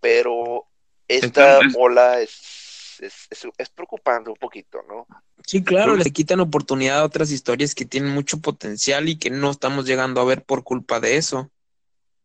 Pero 0.00 0.66
esta 1.08 1.58
Están- 1.58 1.72
ola 1.76 2.20
es, 2.20 2.98
es, 3.00 3.26
es, 3.30 3.46
es 3.56 3.70
preocupante 3.70 4.30
un 4.30 4.36
poquito, 4.36 4.80
¿no? 4.88 5.06
Sí, 5.46 5.62
claro, 5.64 5.96
le 5.96 6.10
quitan 6.10 6.40
oportunidad 6.40 6.98
a 6.98 7.04
otras 7.04 7.30
historias 7.30 7.74
que 7.74 7.84
tienen 7.86 8.12
mucho 8.12 8.40
potencial 8.40 9.08
y 9.08 9.18
que 9.18 9.30
no 9.30 9.50
estamos 9.50 9.86
llegando 9.86 10.20
a 10.20 10.24
ver 10.24 10.42
por 10.44 10.62
culpa 10.64 11.00
de 11.00 11.16
eso. 11.16 11.50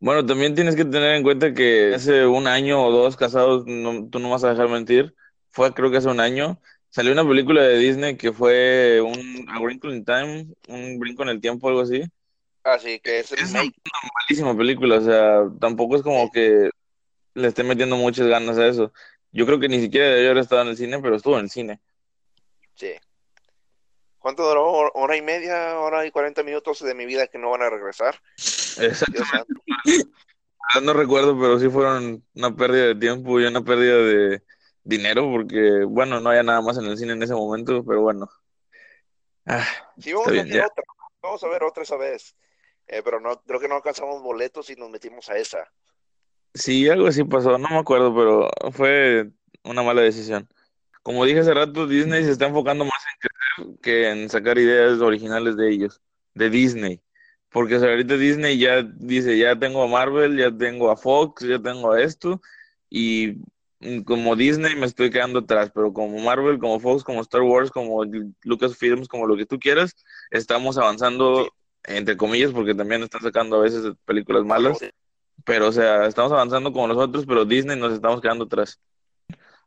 Bueno, 0.00 0.26
también 0.26 0.54
tienes 0.54 0.76
que 0.76 0.84
tener 0.84 1.14
en 1.14 1.22
cuenta 1.22 1.54
que 1.54 1.94
hace 1.94 2.26
un 2.26 2.46
año 2.46 2.84
o 2.84 2.90
dos 2.90 3.16
casados, 3.16 3.64
no, 3.66 4.06
tú 4.08 4.18
no 4.18 4.28
vas 4.28 4.44
a 4.44 4.50
dejar 4.50 4.68
mentir, 4.68 5.14
fue 5.50 5.72
creo 5.72 5.90
que 5.90 5.96
hace 5.96 6.08
un 6.08 6.20
año, 6.20 6.60
salió 6.90 7.12
una 7.12 7.26
película 7.26 7.62
de 7.62 7.78
Disney 7.78 8.16
que 8.16 8.32
fue 8.32 9.00
un 9.00 9.46
A 9.48 9.60
Wrinkle 9.60 9.96
in 9.96 10.04
Time, 10.04 10.46
un 10.68 10.98
brinco 10.98 11.22
en 11.22 11.30
el 11.30 11.40
tiempo, 11.40 11.68
algo 11.68 11.80
así. 11.80 12.02
Así 12.64 13.00
que 13.00 13.20
es 13.20 13.32
Es 13.32 13.52
remake. 13.52 13.74
Malísima 14.28 14.56
película, 14.56 14.96
o 14.98 15.00
sea, 15.00 15.42
tampoco 15.60 15.96
es 15.96 16.02
como 16.02 16.30
que 16.30 16.68
le 17.34 17.48
esté 17.48 17.62
metiendo 17.64 17.96
muchas 17.96 18.26
ganas 18.26 18.58
a 18.58 18.66
eso. 18.66 18.92
Yo 19.32 19.46
creo 19.46 19.58
que 19.58 19.68
ni 19.68 19.80
siquiera 19.80 20.08
debió 20.08 20.30
haber 20.30 20.42
estado 20.42 20.62
en 20.62 20.68
el 20.68 20.76
cine, 20.76 21.00
pero 21.00 21.16
estuvo 21.16 21.34
en 21.38 21.44
el 21.44 21.50
cine. 21.50 21.80
Sí. 22.74 22.92
¿Cuánto 24.18 24.48
duró? 24.48 24.72
¿Hor- 24.72 24.92
¿Hora 24.94 25.16
y 25.16 25.22
media? 25.22 25.78
¿Hora 25.78 26.06
y 26.06 26.10
cuarenta 26.10 26.42
minutos 26.42 26.80
de 26.80 26.94
mi 26.94 27.04
vida 27.04 27.26
que 27.26 27.38
no 27.38 27.50
van 27.50 27.62
a 27.62 27.70
regresar? 27.70 28.20
Exacto. 28.78 29.22
No 30.82 30.92
recuerdo, 30.92 31.38
pero 31.38 31.58
sí 31.58 31.68
fueron 31.68 32.24
una 32.34 32.56
pérdida 32.56 32.86
de 32.86 32.94
tiempo 32.94 33.38
y 33.38 33.44
una 33.44 33.62
pérdida 33.62 33.96
de 33.96 34.42
dinero, 34.82 35.30
porque, 35.30 35.84
bueno, 35.86 36.20
no 36.20 36.30
había 36.30 36.42
nada 36.42 36.62
más 36.62 36.78
en 36.78 36.86
el 36.86 36.96
cine 36.96 37.12
en 37.12 37.22
ese 37.22 37.34
momento, 37.34 37.84
pero 37.84 38.00
bueno. 38.00 38.28
Ah, 39.46 39.66
Sí, 39.98 40.12
vamos 40.12 40.28
a 40.28 40.32
ver 40.32 40.46
otra. 40.64 40.84
Vamos 41.22 41.44
a 41.44 41.48
ver 41.48 41.62
otra 41.64 41.82
esa 41.82 41.96
vez. 41.96 42.34
Eh, 42.86 43.02
pero 43.02 43.20
no, 43.20 43.40
creo 43.42 43.60
que 43.60 43.68
no 43.68 43.76
alcanzamos 43.76 44.22
boletos 44.22 44.68
y 44.70 44.76
nos 44.76 44.90
metimos 44.90 45.28
a 45.28 45.36
esa. 45.38 45.70
Sí, 46.54 46.88
algo 46.88 47.08
así 47.08 47.24
pasó, 47.24 47.58
no 47.58 47.68
me 47.68 47.78
acuerdo, 47.78 48.14
pero 48.14 48.72
fue 48.72 49.30
una 49.64 49.82
mala 49.82 50.02
decisión. 50.02 50.48
Como 51.02 51.24
dije 51.26 51.40
hace 51.40 51.54
rato, 51.54 51.86
Disney 51.86 52.24
se 52.24 52.30
está 52.30 52.46
enfocando 52.46 52.84
más 52.84 53.02
en 53.12 53.20
crecer 53.20 53.80
que 53.82 54.10
en 54.10 54.30
sacar 54.30 54.58
ideas 54.58 55.00
originales 55.00 55.56
de 55.56 55.70
ellos, 55.70 56.00
de 56.34 56.50
Disney. 56.50 57.00
Porque 57.50 57.76
o 57.76 57.80
sea, 57.80 57.90
ahorita 57.90 58.16
Disney 58.16 58.58
ya 58.58 58.82
dice, 58.82 59.38
ya 59.38 59.58
tengo 59.58 59.82
a 59.82 59.86
Marvel, 59.86 60.36
ya 60.38 60.50
tengo 60.56 60.90
a 60.90 60.96
Fox, 60.96 61.46
ya 61.46 61.60
tengo 61.60 61.92
a 61.92 62.02
esto, 62.02 62.40
y 62.90 63.36
como 64.06 64.34
Disney 64.34 64.74
me 64.76 64.86
estoy 64.86 65.10
quedando 65.10 65.40
atrás, 65.40 65.70
pero 65.74 65.92
como 65.92 66.18
Marvel, 66.18 66.58
como 66.58 66.80
Fox, 66.80 67.04
como 67.04 67.20
Star 67.20 67.42
Wars, 67.42 67.70
como 67.70 68.04
Lucasfilms, 68.42 69.08
como 69.08 69.26
lo 69.26 69.36
que 69.36 69.46
tú 69.46 69.58
quieras, 69.58 69.94
estamos 70.30 70.78
avanzando, 70.78 71.48
entre 71.84 72.16
comillas, 72.16 72.52
porque 72.52 72.74
también 72.74 73.02
están 73.02 73.22
sacando 73.22 73.56
a 73.56 73.62
veces 73.62 73.92
películas 74.04 74.44
malas. 74.44 74.78
Pero, 75.44 75.68
o 75.68 75.72
sea, 75.72 76.06
estamos 76.06 76.32
avanzando 76.32 76.72
como 76.72 76.88
nosotros, 76.88 77.24
pero 77.26 77.44
Disney 77.44 77.78
nos 77.78 77.92
estamos 77.92 78.20
quedando 78.20 78.44
atrás. 78.44 78.80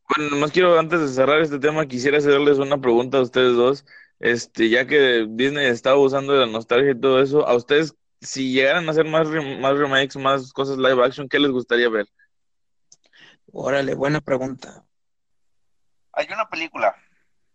Bueno, 0.10 0.32
nomás 0.32 0.52
quiero, 0.52 0.80
antes 0.80 1.02
de 1.02 1.08
cerrar 1.10 1.42
este 1.42 1.60
tema, 1.60 1.86
quisiera 1.86 2.18
hacerles 2.18 2.60
una 2.60 2.80
pregunta 2.80 3.18
a 3.18 3.22
ustedes 3.22 3.56
dos. 3.56 3.86
Este, 4.20 4.70
ya 4.70 4.88
que 4.88 5.28
Disney 5.30 5.68
está 5.68 5.96
usando 5.96 6.34
de 6.34 6.40
la 6.40 6.52
nostalgia 6.52 6.92
y 6.92 7.00
todo 7.00 7.22
eso, 7.22 7.48
a 7.48 7.56
ustedes, 7.56 7.96
si 8.22 8.54
llegaran 8.54 8.88
a 8.88 8.92
hacer 8.92 9.06
más, 9.06 9.28
más 9.28 9.78
remakes, 9.78 10.16
más 10.16 10.52
cosas 10.54 10.78
live 10.78 11.04
action, 11.04 11.30
¿qué 11.30 11.40
les 11.40 11.52
gustaría 11.52 11.90
ver? 11.90 12.08
Órale, 13.52 13.94
buena 13.94 14.22
pregunta. 14.22 14.86
Hay 16.14 16.28
una 16.32 16.50
película 16.50 16.96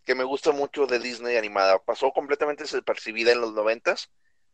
que 0.05 0.15
me 0.15 0.25
gusta 0.25 0.53
mucho 0.53 0.87
de 0.87 0.99
Disney 0.99 1.37
animada. 1.37 1.79
Pasó 1.79 2.13
completamente 2.13 2.65
desapercibida 2.65 3.33
en 3.33 3.41
los 3.41 3.53
noventas. 3.55 4.11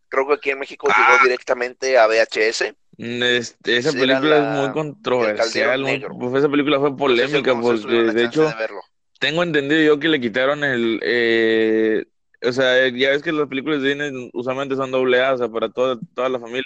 Creo 0.09 0.27
que 0.27 0.35
aquí 0.35 0.51
en 0.51 0.59
México 0.59 0.89
llegó 0.89 1.23
directamente 1.25 1.99
a 1.99 2.07
VHS. 2.07 2.75
Mm, 2.97 3.23
Este, 3.23 3.77
esa 3.77 3.91
Era 3.91 3.99
película 4.01 4.39
la- 4.39 4.39
es 4.39 4.59
muy 4.59 4.73
controversial, 4.73 5.83
muy- 5.83 6.01
pues 6.01 6.35
esa 6.35 6.49
película 6.49 6.81
fue 6.81 6.91
No 6.91 6.97
sé 6.97 7.05
si 7.05 7.05
polémica 7.05 7.55
porque, 7.55 7.93
de 8.13 8.25
hecho, 8.25 8.43
de. 8.43 8.69
Tengo 9.21 9.43
entendido 9.43 9.83
yo 9.83 9.99
que 9.99 10.09
le 10.09 10.21
quitaron 10.21 10.63
el, 10.65 11.01
eh, 11.03 12.05
o 12.43 12.53
sea, 12.53 12.89
ya 12.89 13.11
ves 13.11 13.23
que 13.23 13.33
las 13.33 13.49
películas 13.49 13.83
de 13.83 13.89
Disney 13.89 14.31
usualmente 14.33 14.77
son 14.77 14.91
doble 14.93 15.21
A, 15.25 15.35
o 15.35 15.39
sea, 15.39 15.49
para 15.49 15.69
toda, 15.71 15.99
toda 16.15 16.29
la 16.29 16.39
familia. 16.39 16.65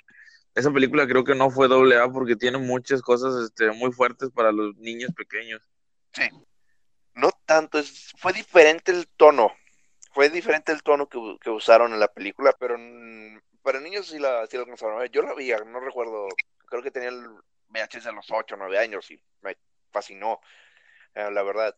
Esa 0.55 0.71
película 0.71 1.07
creo 1.07 1.25
que 1.25 1.35
no 1.35 1.51
fue 1.51 1.67
doble 1.67 1.97
A 1.97 2.09
porque 2.09 2.37
tiene 2.37 2.59
muchas 2.59 3.01
cosas, 3.01 3.43
este, 3.43 3.71
muy 3.73 3.91
fuertes 3.91 4.29
para 4.31 4.53
los 4.53 4.77
niños 4.77 5.11
pequeños. 5.17 5.63
No 7.15 7.31
tanto, 7.47 7.79
es, 7.79 8.11
fue 8.19 8.33
diferente 8.33 8.93
el 8.93 9.07
tono. 9.17 9.53
Fue 10.13 10.29
diferente 10.29 10.73
el 10.73 10.83
tono 10.83 11.09
que, 11.09 11.19
que 11.41 11.51
usaron 11.51 11.93
en 11.95 12.01
la 12.01 12.09
película, 12.09 12.55
pero 12.59 12.77
para 13.63 13.81
niños 13.81 14.09
sí 14.09 14.19
la, 14.19 14.47
sí 14.47 14.57
la 14.57 14.65
alcanzaron. 14.65 15.05
Yo 15.09 15.23
la 15.23 15.35
vi, 15.35 15.51
no 15.67 15.81
recuerdo, 15.81 16.29
creo 16.67 16.83
que 16.83 16.91
tenía 16.91 17.09
el 17.09 17.27
VHS 17.69 18.07
a 18.07 18.13
los 18.13 18.31
8 18.31 18.55
o 18.55 18.59
9 18.59 18.79
años 18.79 19.11
y 19.11 19.23
me 19.41 19.57
fascinó, 19.91 20.41
eh, 21.15 21.31
la 21.31 21.43
verdad. 21.43 21.75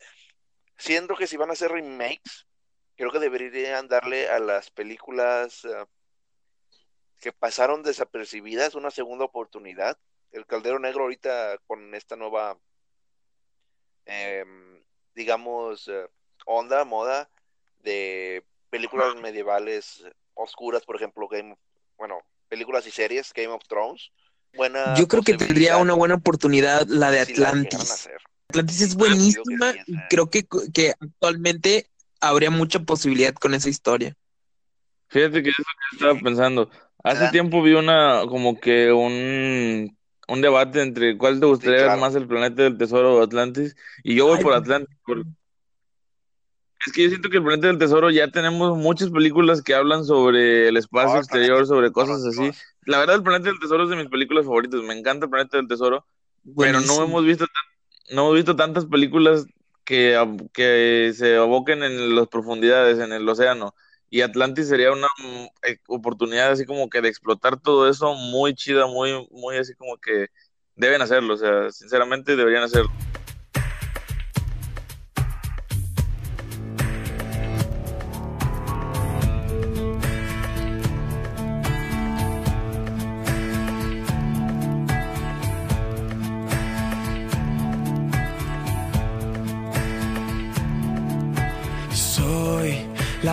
Siento 0.77 1.15
que 1.15 1.29
si 1.29 1.37
van 1.37 1.51
a 1.51 1.53
hacer 1.53 1.71
remakes, 1.71 2.47
creo 2.97 3.13
que 3.13 3.21
deberían 3.21 3.87
darle 3.87 4.29
a 4.29 4.41
las 4.41 4.71
películas 4.71 5.65
eh, 5.65 5.87
que 7.21 7.33
pasaron 7.33 7.85
desapercibidas 7.85 8.75
una 8.75 8.91
segunda 8.91 9.25
oportunidad. 9.25 9.97
El 10.33 10.47
Caldero 10.47 10.81
Negro 10.81 11.05
ahorita 11.05 11.59
con 11.67 11.95
esta 11.95 12.17
nueva, 12.17 12.59
em, 14.07 14.83
digamos, 15.15 15.87
eh, 15.87 16.09
onda, 16.47 16.85
moda 16.85 17.31
de 17.85 18.45
películas 18.71 19.15
medievales 19.23 20.05
oscuras, 20.35 20.85
por 20.85 20.97
ejemplo, 20.97 21.29
Game 21.29 21.53
of- 21.53 21.59
bueno, 21.97 22.19
películas 22.49 22.87
y 22.87 22.91
series, 22.91 23.33
Game 23.33 23.49
of 23.49 23.63
Thrones. 23.69 24.11
Buena 24.57 24.95
Yo 24.97 25.07
creo 25.09 25.23
que 25.23 25.35
tendría 25.35 25.77
una 25.77 25.95
buena 25.95 26.15
oportunidad 26.17 26.87
la 26.89 27.11
de 27.11 27.21
Atlantis. 27.21 28.09
Atlantis 28.51 28.81
es 28.81 28.95
buenísima 28.97 29.75
y 29.87 29.97
creo 30.09 30.31
que, 30.31 30.45
que 30.73 30.95
actualmente 31.01 31.87
habría 32.21 32.51
mucha 32.51 32.81
posibilidad 32.81 33.35
con 33.35 33.55
esa 33.55 33.69
historia. 33.69 34.17
Fíjate 35.09 35.43
que 35.43 35.51
es 35.51 35.59
lo 35.59 35.65
que 35.65 35.97
estaba 35.97 36.21
pensando. 36.21 36.71
Hace 37.03 37.29
tiempo 37.31 37.63
vi 37.63 37.75
una, 37.75 38.23
como 38.29 38.59
que 38.59 38.91
un, 38.93 39.97
un 40.29 40.41
debate 40.41 40.83
entre 40.83 41.17
cuál 41.19 41.39
te 41.39 41.47
gustaría 41.47 41.77
Sí, 41.77 41.83
ver 41.83 41.87
claro. 41.89 42.01
más, 42.01 42.15
el 42.15 42.27
planeta 42.27 42.63
del 42.63 42.79
tesoro 42.79 43.17
o 43.17 43.23
Atlantis, 43.23 43.77
y 44.03 44.15
yo 44.17 44.27
voy 44.27 44.39
Ay, 44.39 44.45
por 44.45 44.55
Atlantis. 44.55 44.97
por- 45.05 45.25
Es 46.87 46.93
que 46.93 47.03
yo 47.05 47.09
siento 47.09 47.31
que 47.31 47.39
el 47.39 47.45
planeta 47.45 47.69
del 47.69 47.79
tesoro 47.79 48.11
ya 48.11 48.29
tenemos 48.29 48.77
muchas 48.77 49.11
películas 49.11 49.63
que 49.63 49.75
hablan 49.75 50.05
sobre 50.05 50.69
el 50.69 50.77
espacio 50.77 51.15
el 51.15 51.21
exterior, 51.21 51.49
planeta 51.49 51.69
sobre 51.69 51.93
cosas 51.93 52.25
así. 52.27 52.51
La 52.85 52.99
verdad, 52.99 53.17
el 53.17 53.23
planeta 53.23 53.49
del 53.49 53.59
tesoro 53.59 53.85
es 53.85 53.91
de 53.91 53.97
mis 53.97 54.09
películas 54.09 54.45
favoritas. 54.45 54.83
Me 54.83 54.99
encanta 54.99 55.25
el 55.27 55.31
planeta 55.31 55.57
del 55.57 55.69
tesoro, 55.69 56.07
pero 56.45 56.73
no 56.73 56.79
buenísimo. 56.79 57.05
hemos 57.05 57.25
visto, 57.25 57.47
no 58.11 58.23
hemos 58.23 58.35
visto 58.35 58.57
tantas 58.57 58.85
películas 58.85 59.47
que, 59.85 60.19
que 60.53 61.13
se 61.15 61.37
aboquen 61.37 61.83
en 61.83 62.15
las 62.15 62.29
profundidades, 62.29 62.99
en 62.99 63.13
el 63.13 63.27
océano. 63.29 63.75
Y 64.11 64.21
Atlantis 64.21 64.69
sería 64.69 64.93
una 64.93 65.09
mm, 65.19 65.45
eh, 65.67 65.79
oportunidad 65.89 66.51
así 66.51 66.67
como 66.67 66.91
que 66.91 67.01
de 67.01 67.09
explotar 67.09 67.61
todo 67.61 67.89
eso 67.89 68.15
muy 68.15 68.55
chida, 68.55 68.87
muy, 68.87 69.27
muy 69.31 69.57
así 69.57 69.75
como 69.75 69.97
que 69.97 70.29
deben 70.77 71.01
hacerlo. 71.01 71.35
O 71.35 71.39
sea, 71.39 71.73
sinceramente 71.73 72.37
deberían 72.37 72.63
hacerlo. 72.63 72.91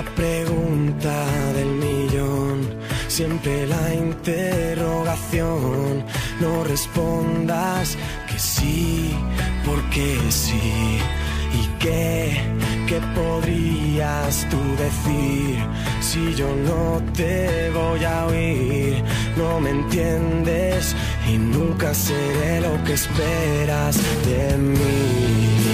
La 0.04 0.10
pregunta 0.16 1.14
del 1.54 1.72
millón, 1.86 2.58
siempre 3.08 3.68
la 3.68 3.94
interrogación. 3.94 6.04
No 6.40 6.64
respondas 6.64 7.96
que 8.28 8.40
sí, 8.40 9.14
porque 9.66 10.18
sí. 10.30 11.00
¿Y 11.54 11.68
qué, 11.80 12.42
qué 12.88 13.00
podrías 13.14 14.48
tú 14.50 14.58
decir 14.86 15.58
si 16.00 16.34
yo 16.36 16.56
no 16.56 17.02
te 17.14 17.70
voy 17.72 18.04
a 18.04 18.26
oír? 18.28 19.04
No 19.38 19.60
me 19.60 19.72
entiendes 19.72 20.96
y 21.32 21.38
nunca 21.38 21.94
seré 21.94 22.62
lo 22.62 22.84
que 22.86 22.94
esperas 22.94 23.98
de 24.26 24.58
mí. 24.58 25.71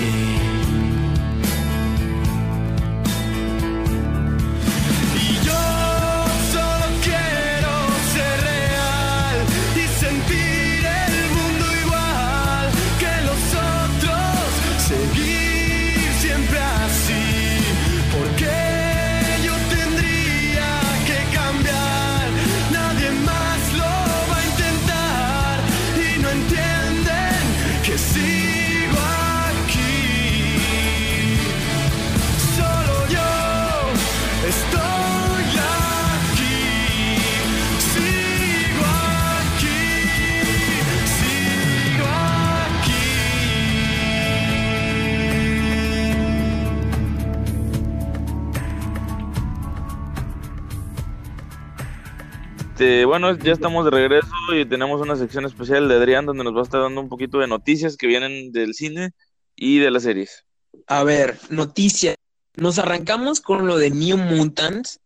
Este, 52.88 53.04
bueno, 53.04 53.38
ya 53.38 53.52
estamos 53.52 53.84
de 53.84 53.92
regreso 53.92 54.32
y 54.56 54.64
tenemos 54.64 55.02
una 55.02 55.18
sección 55.18 55.44
especial 55.44 55.90
de 55.90 55.96
Adrián 55.96 56.26
donde 56.26 56.46
nos 56.46 56.56
va 56.56 56.62
a 56.62 56.64
estar 56.64 56.80
dando 56.80 57.02
un 57.02 57.10
poquito 57.10 57.40
de 57.40 57.48
noticias 57.48 57.98
que 57.98 58.08
vienen 58.08 58.54
del 58.54 58.74
cine 58.74 59.12
y 59.58 59.80
de 59.80 59.92
las 59.92 60.04
series. 60.04 60.46
A 60.88 61.04
ver, 61.04 61.38
noticia. 61.50 62.16
Nos 62.56 62.80
arrancamos 62.80 63.42
con 63.42 63.68
lo 63.68 63.78
de 63.78 63.90
New 63.90 64.16
Mutants. 64.16 65.02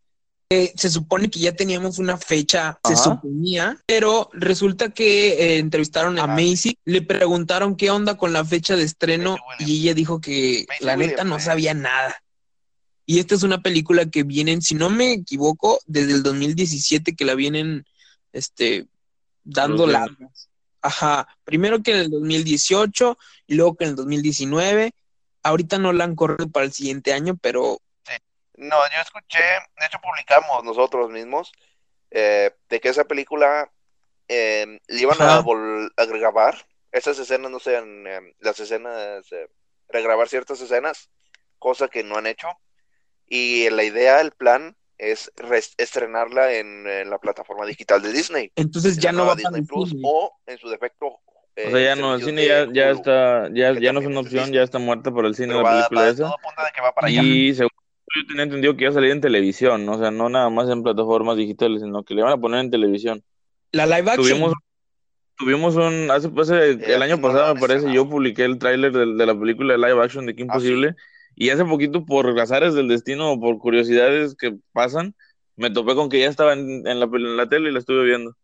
Eh, 0.52 0.72
se 0.76 0.92
supone 0.92 1.32
que 1.32 1.40
ya 1.40 1.56
teníamos 1.56 1.98
una 1.98 2.18
fecha, 2.18 2.80
se 2.88 2.96
suponía, 2.96 3.80
pero 3.88 4.30
resulta 4.34 4.92
que 4.92 5.30
eh, 5.30 5.58
entrevistaron 5.58 6.20
a 6.20 6.26
Ah. 6.26 6.28
Macy, 6.28 6.78
le 6.86 7.02
preguntaron 7.02 7.76
qué 7.76 7.90
onda 7.90 8.16
con 8.16 8.32
la 8.32 8.46
fecha 8.46 8.76
de 8.76 8.84
estreno 8.84 9.38
y 9.58 9.82
ella 9.82 9.96
dijo 9.96 10.22
que 10.22 10.66
Macy 10.68 10.86
la 10.86 10.98
neta 10.98 11.24
no 11.24 11.38
eh. 11.38 11.40
sabía 11.40 11.74
nada. 11.74 12.16
Y 13.06 13.20
esta 13.20 13.36
es 13.36 13.44
una 13.44 13.62
película 13.62 14.06
que 14.06 14.24
vienen, 14.24 14.62
si 14.62 14.76
no 14.76 14.90
me 14.90 15.14
equivoco, 15.14 15.80
desde 15.86 16.14
el 16.14 16.24
2017 16.24 17.16
que 17.16 17.26
la 17.26 17.36
vienen 17.36 17.86
este, 18.32 18.88
dando 19.44 19.88
largas. 19.88 20.50
Ajá, 20.82 21.28
primero 21.44 21.84
que 21.84 21.92
en 21.92 21.98
el 21.98 22.10
2018 22.10 23.18
y 23.48 23.56
luego 23.56 23.76
que 23.76 23.86
en 23.86 23.92
el 23.92 23.96
2019. 23.96 24.94
Ahorita 25.44 25.80
no 25.80 25.92
la 25.92 26.04
han 26.04 26.16
corrido 26.16 26.50
para 26.50 26.66
el 26.66 26.72
siguiente 26.72 27.14
año, 27.14 27.36
pero 27.42 27.80
No, 28.58 28.78
yo 28.94 29.02
escuché, 29.02 29.40
de 29.40 29.86
hecho 29.88 30.00
publicamos 30.00 30.64
nosotros 30.64 31.10
mismos, 31.10 31.52
eh, 32.12 32.52
de 32.70 32.80
que 32.80 32.90
esa 32.90 33.06
película 33.06 33.72
eh, 34.28 34.80
le 34.88 35.02
iban 35.02 35.20
a, 35.20 35.40
Ajá. 35.40 35.46
a 35.98 36.06
grabar, 36.06 36.68
esas 36.92 37.18
escenas, 37.18 37.50
no 37.50 37.60
sean 37.60 38.06
eh, 38.06 38.36
las 38.40 38.60
escenas, 38.60 39.26
regrabar 39.90 40.30
ciertas 40.30 40.62
escenas, 40.62 41.10
cosa 41.58 41.88
que 41.88 42.04
no 42.04 42.18
han 42.18 42.28
hecho. 42.28 42.48
Y 43.34 43.70
la 43.70 43.86
idea, 43.86 44.20
el 44.20 44.32
plan, 44.32 44.76
es 44.98 45.32
estrenarla 45.78 46.54
en, 46.54 46.86
en 46.86 47.10
la 47.10 47.18
plataforma 47.18 47.66
digital 47.66 48.02
de 48.02 48.12
Disney, 48.12 48.52
entonces 48.56 48.98
en 48.98 49.02
ya 49.04 49.12
no 49.14 49.20
va 49.26 49.36
para 49.36 49.38
Disney 49.38 49.62
Plus, 49.64 49.90
cine. 49.92 50.02
o 50.04 50.34
en 50.46 50.58
su 50.58 50.68
defecto. 50.70 51.06
O 51.08 51.20
sea, 51.56 51.80
ya 51.82 51.96
no, 51.96 52.16
el 52.16 52.22
cine 52.24 52.46
ya, 52.46 52.68
ya 52.72 52.90
está, 52.92 53.50
ya, 53.54 53.72
ya 53.80 53.94
no 53.94 54.02
es 54.02 54.06
una 54.08 54.20
opción, 54.20 54.52
ya 54.52 54.64
está 54.64 54.80
muerta 54.80 55.12
por 55.12 55.26
el 55.26 55.34
cine 55.36 55.48
Pero 55.54 55.60
la 55.60 55.64
va, 55.64 55.76
película 55.78 56.02
va 56.02 56.08
esa. 56.10 56.24
todo 56.26 56.36
apunta 56.38 56.66
de 56.66 56.72
que 56.76 56.82
va 56.82 56.92
para 56.94 57.08
allá. 57.08 57.22
Y 57.24 57.54
según 57.56 57.70
yo 58.16 58.28
tenía 58.28 58.44
entendido 58.44 58.76
que 58.76 58.84
iba 58.84 58.92
a 58.92 58.94
salir 58.94 59.12
en 59.12 59.22
televisión, 59.22 59.86
¿no? 59.86 59.94
o 59.94 59.98
sea, 59.98 60.12
no 60.12 60.28
nada 60.28 60.50
más 60.50 60.70
en 60.70 60.84
plataformas 60.84 61.38
digitales, 61.38 61.82
sino 61.82 62.04
que 62.04 62.14
le 62.14 62.24
van 62.24 62.34
a 62.34 62.38
poner 62.38 62.60
en 62.60 62.70
televisión. 62.72 63.24
La 63.72 63.86
live 63.86 64.12
action. 64.12 64.16
Tuvimos, 64.28 64.54
tuvimos 65.38 65.76
un, 65.78 66.12
hace, 66.12 66.30
hace- 66.38 66.70
el 66.72 66.82
Eh, 66.84 66.96
año 66.96 67.22
pasado 67.22 67.56
me 67.56 67.62
parece, 67.62 67.92
yo 67.94 68.10
publiqué 68.10 68.44
el 68.44 68.60
tráiler 68.60 68.92
de, 68.92 69.06
de 69.16 69.26
la 69.26 69.40
película 69.40 69.74
de 69.74 69.80
live 69.80 70.04
action 70.04 70.26
de 70.26 70.36
Qué 70.36 70.44
Ah, 70.44 70.46
Imposible, 70.46 70.96
y 71.36 71.50
hace 71.50 71.66
poquito 71.66 72.06
por 72.06 72.40
azares 72.40 72.74
del 72.74 72.88
destino 72.88 73.32
o 73.32 73.40
por 73.40 73.58
curiosidades 73.58 74.36
que 74.36 74.58
pasan, 74.74 75.16
me 75.56 75.70
topé 75.70 75.96
con 75.96 76.10
que 76.10 76.20
ya 76.20 76.30
estaba 76.30 76.54
en, 76.54 76.88
en 76.88 77.00
la, 77.00 77.06
en 77.06 77.38
la 77.38 77.50
tele 77.50 77.70
y 77.70 77.74
la 77.74 77.80
estuve 77.80 78.04
viendo. 78.06 78.36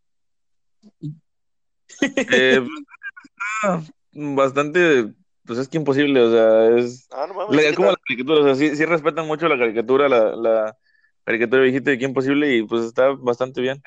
Eh, 2.02 2.62
pues, 2.62 3.82
está 3.82 3.94
bastante, 4.14 5.14
pues 5.46 5.60
es 5.60 5.68
que 5.68 5.78
imposible, 5.78 6.22
o 6.22 6.32
sea, 6.32 6.78
es... 6.78 7.08
Ah, 7.12 7.26
no 7.28 7.34
mames, 7.34 7.60
¿qué 7.60 7.76
como 7.76 7.92
la 7.92 7.98
caricatura, 8.08 8.40
o 8.42 8.44
sea, 8.44 8.56
sí, 8.56 8.76
sí 8.76 8.86
respetan 8.86 9.28
mucho 9.28 9.48
la 9.48 9.58
caricatura, 9.58 10.10
la, 10.10 10.36
la 10.36 10.78
caricatura 11.24 11.64
viejita 11.64 11.92
de 11.92 11.98
Qué 11.98 12.06
Imposible 12.06 12.56
y 12.56 12.64
pues 12.64 12.86
está 12.86 13.10
bastante 13.10 13.62
bien. 13.62 13.82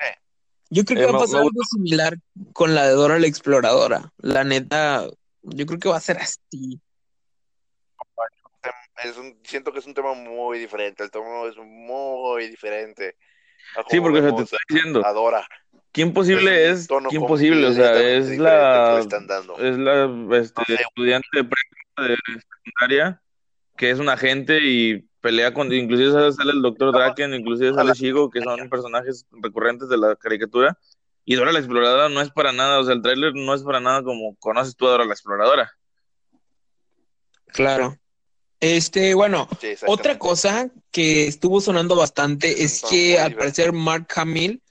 Yo 0.69 0.85
creo 0.85 0.99
que 0.99 1.03
Eh, 1.03 1.11
va 1.11 1.17
a 1.17 1.21
pasar 1.21 1.41
algo 1.41 1.63
similar 1.69 2.17
con 2.53 2.75
la 2.75 2.87
de 2.87 2.93
Dora 2.93 3.19
la 3.19 3.27
Exploradora. 3.27 4.13
La 4.19 4.43
neta, 4.43 5.07
yo 5.41 5.65
creo 5.65 5.79
que 5.79 5.89
va 5.89 5.97
a 5.97 6.01
ser 6.01 6.17
así. 6.17 6.79
Es 9.03 9.17
un, 9.17 9.37
siento 9.43 9.71
que 9.71 9.79
es 9.79 9.85
un 9.87 9.93
tema 9.93 10.13
muy 10.13 10.59
diferente, 10.59 11.03
el 11.03 11.11
tono 11.11 11.47
es 11.47 11.55
muy 11.57 12.47
diferente. 12.49 13.15
Sí, 13.89 13.99
porque 14.01 14.19
o 14.19 14.21
sea, 14.21 14.35
te 14.35 14.43
estoy 14.43 14.59
diciendo, 14.69 15.05
a 15.05 15.13
Dora. 15.13 15.47
Qué 15.91 16.01
Imposible 16.01 16.69
es, 16.69 16.87
tono 16.87 17.09
Qué 17.09 17.15
Imposible, 17.17 17.67
o 17.67 17.73
sea, 17.73 17.93
es 18.01 18.29
diferente 18.29 18.37
que 18.37 18.41
le 18.41 18.43
la, 18.43 18.99
están 18.99 19.27
dando. 19.27 19.57
es 19.57 19.77
la 19.77 20.37
este, 20.37 20.61
No 20.61 20.65
sé. 20.65 20.73
estudiante 20.83 21.27
de 21.33 21.43
prepa 21.43 22.07
de 22.07 22.17
secundaria 22.25 23.21
que 23.77 23.89
es 23.89 23.99
un 23.99 24.09
agente 24.09 24.59
y 24.61 24.99
pelea 25.21 25.53
con, 25.53 25.71
inclusive 25.73 26.11
sale- 26.11 26.31
sale 26.33 26.51
el 26.51 26.61
Doctor 26.61 26.93
Draken, 26.93 27.33
inclusive 27.33 27.73
sale 27.73 27.93
Shigo, 27.93 28.29
que 28.29 28.41
son 28.41 28.69
personajes 28.69 29.25
recurrentes 29.31 29.89
de 29.89 29.97
la 29.97 30.15
caricatura. 30.15 30.77
Y 31.25 31.35
Dora 31.35 31.51
la 31.51 31.59
Exploradora 31.59 32.09
no 32.09 32.21
es 32.21 32.29
para 32.31 32.51
nada, 32.51 32.79
o 32.79 32.83
sea, 32.83 32.93
el 32.93 33.01
tráiler 33.01 33.33
no 33.35 33.53
es 33.53 33.63
para 33.63 33.79
nada 33.79 34.03
como 34.03 34.35
conoces 34.37 34.75
tú 34.75 34.87
a 34.87 34.91
Dora 34.91 35.05
la 35.05 35.13
Exploradora. 35.13 35.71
Claro. 37.47 37.97
Este, 38.61 39.15
bueno, 39.15 39.49
Sí, 39.59 39.73
otra 39.87 40.19
cosa 40.19 40.69
que 40.91 41.27
estuvo 41.27 41.59
sonando 41.59 41.95
bastante 41.95 42.63
es 42.63 42.83
que 42.87 43.19
al 43.19 43.35
parecer 43.35 43.73
Mark 43.73 44.07
Hamill, 44.15 44.61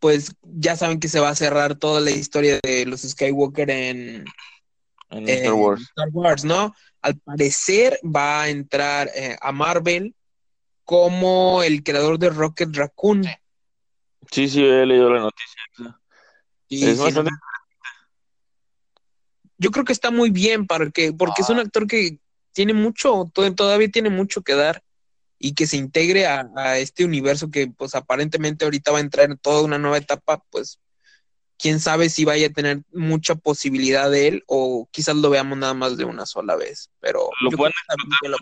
pues 0.00 0.34
ya 0.42 0.76
saben 0.76 0.98
que 0.98 1.08
se 1.08 1.20
va 1.20 1.28
a 1.28 1.36
cerrar 1.36 1.76
toda 1.76 2.00
la 2.00 2.10
historia 2.10 2.58
de 2.60 2.86
los 2.86 3.02
Skywalker 3.02 3.70
en, 3.70 4.24
En 5.10 5.28
en 5.28 5.28
Star 5.28 5.52
Wars. 5.54 5.82
Star 5.82 6.08
Wars, 6.12 6.44
¿no? 6.44 6.74
Al 7.02 7.18
parecer 7.18 8.00
va 8.04 8.42
a 8.42 8.48
entrar 8.48 9.08
eh, 9.14 9.36
a 9.40 9.52
Marvel 9.52 10.16
como 10.84 11.62
el 11.62 11.84
creador 11.84 12.18
de 12.18 12.30
Rocket 12.30 12.74
Raccoon. 12.74 13.24
Sí, 14.32 14.48
sí, 14.48 14.64
he 14.64 14.84
leído 14.84 15.08
la 15.08 15.20
noticia. 15.20 15.62
Y 16.68 16.84
es 16.84 16.96
sí, 16.98 17.04
bastante... 17.04 17.30
yo 19.56 19.70
creo 19.70 19.84
que 19.84 19.92
está 19.92 20.10
muy 20.10 20.30
bien 20.30 20.66
para 20.66 20.90
que, 20.90 21.12
porque 21.12 21.42
es 21.42 21.48
un 21.48 21.60
actor 21.60 21.86
que 21.86 22.18
tiene 22.52 22.74
mucho, 22.74 23.30
to- 23.34 23.54
todavía 23.54 23.88
tiene 23.90 24.10
mucho 24.10 24.42
que 24.42 24.54
dar 24.54 24.82
y 25.38 25.54
que 25.54 25.66
se 25.66 25.76
integre 25.76 26.26
a, 26.26 26.50
a 26.56 26.78
este 26.78 27.04
universo 27.04 27.50
que 27.50 27.68
pues 27.68 27.94
aparentemente 27.94 28.64
ahorita 28.64 28.92
va 28.92 28.98
a 28.98 29.02
entrar 29.02 29.30
en 29.30 29.38
toda 29.38 29.62
una 29.62 29.78
nueva 29.78 29.98
etapa, 29.98 30.42
pues 30.50 30.78
quién 31.58 31.80
sabe 31.80 32.08
si 32.08 32.24
vaya 32.24 32.48
a 32.48 32.50
tener 32.50 32.82
mucha 32.92 33.34
posibilidad 33.34 34.10
de 34.10 34.28
él 34.28 34.44
o 34.46 34.88
quizás 34.90 35.16
lo 35.16 35.30
veamos 35.30 35.58
nada 35.58 35.74
más 35.74 35.96
de 35.96 36.04
una 36.04 36.26
sola 36.26 36.56
vez, 36.56 36.90
pero 37.00 37.28
Lo 37.42 37.50
pueden 37.50 37.72
lo 38.22 38.36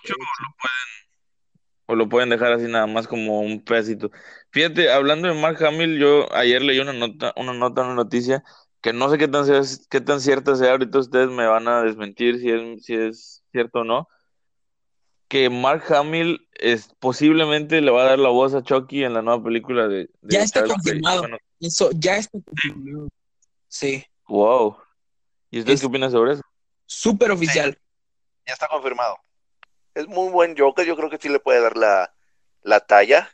o 1.87 1.95
lo 1.95 2.09
pueden 2.09 2.29
dejar 2.29 2.53
así 2.53 2.67
nada 2.67 2.87
más 2.87 3.09
como 3.09 3.41
un 3.41 3.65
pedacito. 3.65 4.11
Fíjate, 4.51 4.91
hablando 4.93 5.27
de 5.29 5.35
Mark 5.35 5.63
Hamill, 5.65 5.99
yo 5.99 6.31
ayer 6.35 6.61
leí 6.63 6.79
una 6.81 6.93
nota, 6.93 7.33
una 7.37 7.55
nota, 7.55 7.83
una 7.83 7.95
noticia 7.95 8.45
que 8.83 8.93
no 8.93 9.11
sé 9.11 9.19
qué 9.19 9.27
tan, 9.27 9.45
qué 9.91 10.01
tan 10.01 10.21
cierta 10.21 10.55
sea, 10.55 10.73
ahorita 10.73 10.99
ustedes 10.99 11.29
me 11.31 11.47
van 11.47 11.67
a 11.67 11.83
desmentir 11.83 12.39
si 12.39 12.51
es, 12.51 12.85
si 12.85 12.95
es 12.95 13.38
cierto 13.53 13.81
o 13.81 13.85
no, 13.85 14.09
que 15.29 15.51
Mark 15.51 15.85
Hamill 15.93 16.49
es, 16.55 16.95
posiblemente 16.99 17.81
le 17.81 17.91
va 17.91 18.03
a 18.03 18.09
dar 18.11 18.19
la 18.19 18.31
voz 18.31 18.55
a 18.55 18.63
Chucky 18.63 19.05
en 19.05 19.15
la 19.15 19.23
nueva 19.23 19.43
película 19.43 19.87
de, 19.89 20.09
de 20.23 20.35
Ya 20.35 20.43
está 20.43 20.61
Charles 20.61 20.75
confirmado. 20.77 21.21
Bueno, 21.23 21.39
Eso 21.61 21.91
ya 21.95 22.17
está 22.17 22.39
confirmado. 22.45 23.09
Sí, 23.69 24.05
wow. 24.27 24.77
¿Y 25.51 25.61
usted 25.61 25.75
Es- 25.75 25.81
qué 25.81 25.87
opina 25.87 26.11
sobre 26.11 26.33
eso? 26.33 26.43
súper 26.87 27.31
oficial. 27.31 27.79
Ya 28.47 28.55
está 28.55 28.67
confirmado. 28.69 29.19
Es 29.95 30.07
muy 30.09 30.31
buen 30.31 30.57
Joker, 30.57 30.87
yo 30.87 30.97
creo 30.97 31.11
que 31.11 31.19
sí 31.19 31.29
le 31.29 31.39
puede 31.41 31.61
dar 31.61 31.77
la, 31.77 32.15
la 32.63 32.81
talla. 32.81 33.31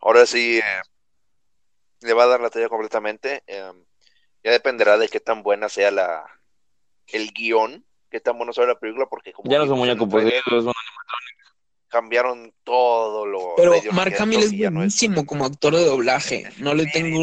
Ahora 0.00 0.24
sí, 0.24 0.58
eh, 0.58 0.82
le 2.00 2.12
va 2.14 2.24
a 2.24 2.28
dar 2.28 2.40
la 2.40 2.48
talla 2.48 2.68
completamente. 2.70 3.42
Eh, 3.46 3.72
ya 4.42 4.50
dependerá 4.52 4.96
de 4.96 5.08
qué 5.08 5.20
tan 5.20 5.42
buena 5.42 5.68
sea 5.68 5.90
la 5.90 6.24
el 7.08 7.32
guion, 7.32 7.84
qué 8.10 8.20
tan 8.20 8.36
bueno 8.36 8.52
sea 8.52 8.66
la 8.66 8.78
película, 8.78 9.06
porque 9.08 9.32
como 9.32 9.50
Ya 9.50 9.58
no 9.58 9.64
es 9.64 9.70
un 9.70 9.76
vimos 9.76 9.88
en 9.88 9.98
muñeco 9.98 10.04
el 10.04 10.10
trailer, 10.10 10.42
poseído, 10.44 10.60
es 10.60 10.66
un- 10.66 10.72
cambiaron 11.88 12.52
todo 12.64 13.24
lo 13.24 13.54
Pero 13.56 13.72
Mark 13.92 14.14
Hamill 14.18 14.42
es 14.42 14.52
no 14.52 14.70
buenísimo 14.72 15.24
como 15.24 15.46
actor 15.46 15.74
de 15.74 15.84
doblaje. 15.86 16.44
No 16.58 16.74
le 16.74 16.86
tengo 16.86 17.22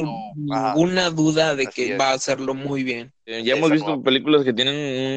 ajá. 0.51 0.73
ninguna 0.73 1.09
duda 1.11 1.55
de 1.55 1.67
que 1.67 1.93
es. 1.93 1.99
va 1.99 2.09
a 2.09 2.13
hacerlo 2.13 2.55
muy 2.55 2.83
bien. 2.83 3.13
Eh, 3.27 3.43
Ya 3.43 3.53
hemos 3.55 3.69
visto 3.71 4.01
películas 4.01 4.43
que 4.43 4.53
tienen 4.53 4.75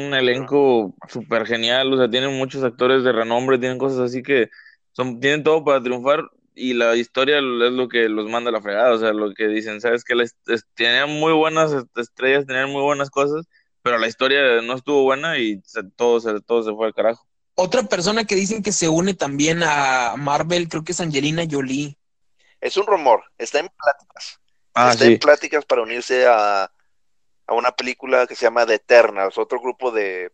un 0.08 0.14
elenco 0.14 0.94
súper 1.08 1.46
genial, 1.46 1.92
o 1.92 1.96
sea, 1.96 2.10
tienen 2.10 2.36
muchos 2.36 2.62
actores 2.62 3.04
de 3.04 3.12
renombre, 3.12 3.58
tienen 3.58 3.78
cosas 3.78 4.00
así 4.00 4.22
que 4.22 4.48
son, 4.92 5.18
tienen 5.20 5.42
todo 5.42 5.64
para 5.64 5.82
triunfar 5.82 6.24
y 6.54 6.74
la 6.74 6.94
historia 6.96 7.38
es 7.38 7.42
lo 7.72 7.88
que 7.88 8.08
los 8.08 8.28
manda 8.28 8.50
a 8.50 8.52
la 8.52 8.60
fregada, 8.60 8.92
o 8.92 8.98
sea, 8.98 9.12
lo 9.12 9.32
que 9.32 9.46
dicen, 9.48 9.80
sabes 9.80 10.04
que 10.04 10.14
les, 10.14 10.36
es- 10.46 10.66
tenían 10.74 11.08
muy 11.08 11.32
buenas 11.32 11.72
est- 11.72 11.98
estrellas, 11.98 12.46
tenían 12.46 12.70
muy 12.70 12.82
buenas 12.82 13.08
cosas, 13.10 13.46
pero 13.88 13.98
la 13.98 14.06
historia 14.06 14.60
no 14.60 14.74
estuvo 14.74 15.02
buena 15.04 15.38
y 15.38 15.62
se- 15.64 15.82
todo, 15.96 16.20
se, 16.20 16.42
todo 16.42 16.62
se 16.62 16.74
fue 16.74 16.88
al 16.88 16.94
carajo. 16.94 17.26
Otra 17.54 17.82
persona 17.84 18.26
que 18.26 18.34
dicen 18.34 18.62
que 18.62 18.70
se 18.70 18.86
une 18.86 19.14
también 19.14 19.62
a 19.62 20.14
Marvel, 20.18 20.68
creo 20.68 20.84
que 20.84 20.92
es 20.92 21.00
Angelina 21.00 21.44
Jolie. 21.50 21.96
Es 22.60 22.76
un 22.76 22.86
rumor, 22.86 23.24
está 23.38 23.60
en 23.60 23.68
pláticas. 23.70 24.40
Ah, 24.74 24.92
está 24.92 25.06
en 25.06 25.18
pláticas 25.18 25.64
para 25.64 25.80
unirse 25.82 26.26
a, 26.26 26.64
a 27.46 27.54
una 27.54 27.72
película 27.72 28.26
que 28.26 28.36
se 28.36 28.44
llama 28.44 28.66
The 28.66 28.74
Eternals, 28.74 29.38
otro 29.38 29.58
grupo 29.58 29.90
de 29.90 30.30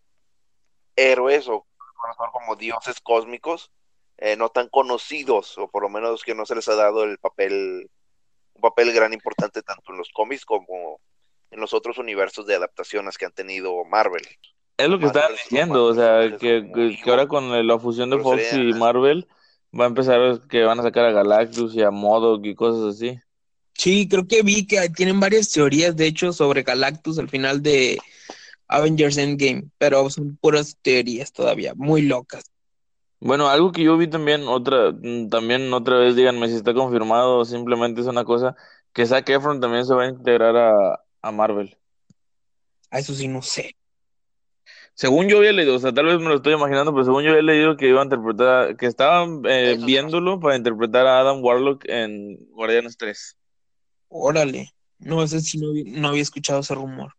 héroes 0.97 1.47
o 1.49 1.65
conocidos 1.95 2.31
como 2.33 2.57
dioses 2.57 3.01
cósmicos, 3.01 3.71
eh, 4.19 4.37
no 4.37 4.49
tan 4.49 4.69
conocidos, 4.69 5.57
o 5.59 5.69
por 5.69 5.83
lo 5.83 5.89
menos 5.89 6.25
que 6.25 6.35
no 6.35 6.45
se 6.45 6.57
les 6.57 6.67
ha 6.69 6.75
dado 6.75 7.05
el 7.05 7.19
papel, 7.19 7.89
un 8.55 8.61
papel 8.61 8.93
gran 8.93 9.13
importante 9.13 9.63
tanto 9.63 9.93
en 9.93 9.99
los 9.99 10.09
cómics 10.13 10.45
como 10.45 11.01
en 11.55 11.61
los 11.61 11.73
otros 11.73 11.99
universos 11.99 12.47
de 12.47 12.57
adaptaciones 12.57 13.17
que 13.17 13.27
han 13.27 13.33
tenido 13.33 13.73
Marvel. 13.85 14.23
Es 14.77 14.89
lo 14.89 14.99
que 14.99 15.07
estaban 15.07 15.29
personas, 15.29 15.51
diciendo, 15.51 15.85
o 15.85 15.95
sea, 15.95 16.37
que, 16.37 16.99
ahora 17.07 17.29
con 17.29 17.67
la 17.67 17.79
fusión 17.79 18.11
de 18.11 18.19
Fox 18.19 18.43
sería- 18.43 18.71
y 18.71 18.73
Marvel 18.75 19.29
va 19.79 19.85
a 19.85 19.89
empezar 19.89 20.41
que 20.49 20.65
van 20.65 20.81
a 20.81 20.83
sacar 20.83 21.05
a 21.05 21.13
Galactus 21.13 21.75
y 21.77 21.83
a 21.83 21.93
MODOK 21.93 22.45
y 22.45 22.55
cosas 22.57 22.97
así. 22.97 23.17
Sí, 23.75 24.09
creo 24.09 24.27
que 24.27 24.43
vi 24.43 24.67
que 24.67 24.89
tienen 24.91 25.21
varias 25.21 25.51
teorías, 25.51 25.97
de 25.97 26.07
hecho, 26.07 26.33
sobre 26.33 26.65
Galactus 26.65 27.19
al 27.21 27.29
final 27.29 27.63
de 27.63 27.99
Avengers 28.67 29.17
Endgame, 29.17 29.65
pero 29.79 30.11
son 30.11 30.37
puras 30.37 30.77
teorías 30.83 31.33
todavía, 31.33 31.73
muy 31.77 32.03
locas. 32.03 32.45
Bueno, 33.21 33.49
algo 33.49 33.71
que 33.71 33.85
yo 33.85 33.97
vi 33.97 34.09
también, 34.09 34.47
otra, 34.49 34.91
mm, 34.91 35.29
también 35.29 35.73
otra 35.73 35.99
vez, 35.99 36.17
díganme 36.17 36.49
si 36.49 36.57
está 36.57 36.75
confirmado 36.75 37.39
o 37.39 37.45
simplemente 37.45 38.01
es 38.01 38.07
una 38.09 38.25
cosa, 38.25 38.57
que 38.93 39.07
Zac 39.07 39.29
Efron 39.29 39.61
también 39.61 39.85
se 39.87 39.95
va 39.95 40.05
a 40.05 40.09
integrar 40.09 40.57
a, 40.57 41.01
a 41.27 41.33
Marvel. 41.33 41.77
A 42.91 42.99
eso 42.99 43.15
sí 43.15 43.29
no 43.29 43.43
sé. 43.43 43.75
Según 44.95 45.29
yo 45.29 45.39
había 45.39 45.53
leído, 45.53 45.75
o 45.75 45.79
sea, 45.79 45.93
tal 45.93 46.07
vez 46.07 46.19
me 46.19 46.29
lo 46.29 46.37
estoy 46.37 46.55
imaginando, 46.55 46.93
pero 46.93 47.05
según 47.05 47.25
yo 47.25 47.31
había 47.31 47.43
leído 47.43 47.77
que 47.77 47.89
iba 47.89 48.01
a 48.01 48.05
interpretar, 48.05 48.77
que 48.77 48.87
estaban 48.87 49.43
eh, 49.49 49.77
viéndolo 49.85 50.39
para 50.39 50.57
interpretar 50.57 51.07
a 51.07 51.19
Adam 51.19 51.43
Warlock 51.43 51.85
en 51.89 52.37
Guardianes 52.51 52.97
3. 52.97 53.37
Órale, 54.09 54.71
no 54.99 55.27
sé 55.27 55.41
si 55.41 55.59
no, 55.59 55.71
había- 55.71 56.01
no 56.01 56.09
había 56.09 56.23
escuchado 56.23 56.61
ese 56.61 56.75
rumor. 56.75 57.13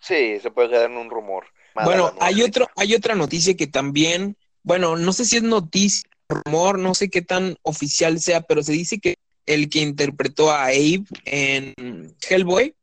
Sí, 0.00 0.40
se 0.40 0.50
puede 0.50 0.70
quedar 0.70 0.90
en 0.90 0.96
un 0.96 1.08
rumor. 1.10 1.46
Bueno, 1.74 2.12
hay 2.20 2.42
otro, 2.42 2.68
hay 2.76 2.94
otra 2.94 3.14
noticia 3.14 3.54
que 3.56 3.68
también, 3.68 4.36
bueno, 4.64 4.96
no 4.96 5.12
sé 5.12 5.24
si 5.24 5.36
es 5.36 5.42
noticia, 5.44 6.02
rumor, 6.28 6.78
no 6.78 6.94
sé 6.94 7.08
qué 7.08 7.22
tan 7.22 7.56
oficial 7.62 8.18
sea, 8.18 8.40
pero 8.40 8.62
se 8.62 8.72
dice 8.72 8.98
que 8.98 9.14
el 9.54 9.68
que 9.68 9.80
interpretó 9.80 10.50
a 10.50 10.64
Abe 10.66 11.04
en 11.24 12.16
Hellboy, 12.28 12.74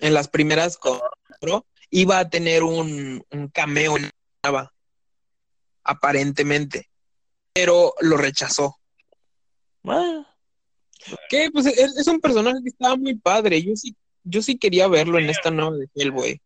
en 0.00 0.14
las 0.14 0.28
primeras 0.28 0.76
cuatro, 0.76 1.66
iba 1.90 2.18
a 2.18 2.28
tener 2.28 2.62
un, 2.62 3.24
un 3.30 3.48
cameo 3.48 3.96
en 3.96 4.04
la 4.04 4.10
nueva, 4.44 4.72
aparentemente, 5.84 6.88
pero 7.52 7.94
lo 8.00 8.16
rechazó. 8.16 8.76
Ah, 9.84 10.26
Que 11.28 11.50
pues 11.50 11.66
es, 11.66 11.96
es 11.96 12.06
un 12.06 12.20
personaje 12.20 12.58
que 12.62 12.68
estaba 12.68 12.96
muy 12.96 13.14
padre, 13.14 13.62
yo 13.62 13.74
sí, 13.74 13.96
yo 14.24 14.42
sí 14.42 14.58
quería 14.58 14.88
verlo 14.88 15.18
en 15.18 15.30
esta 15.30 15.50
nueva 15.50 15.76
de 15.76 15.88
Hellboy. 15.94 16.40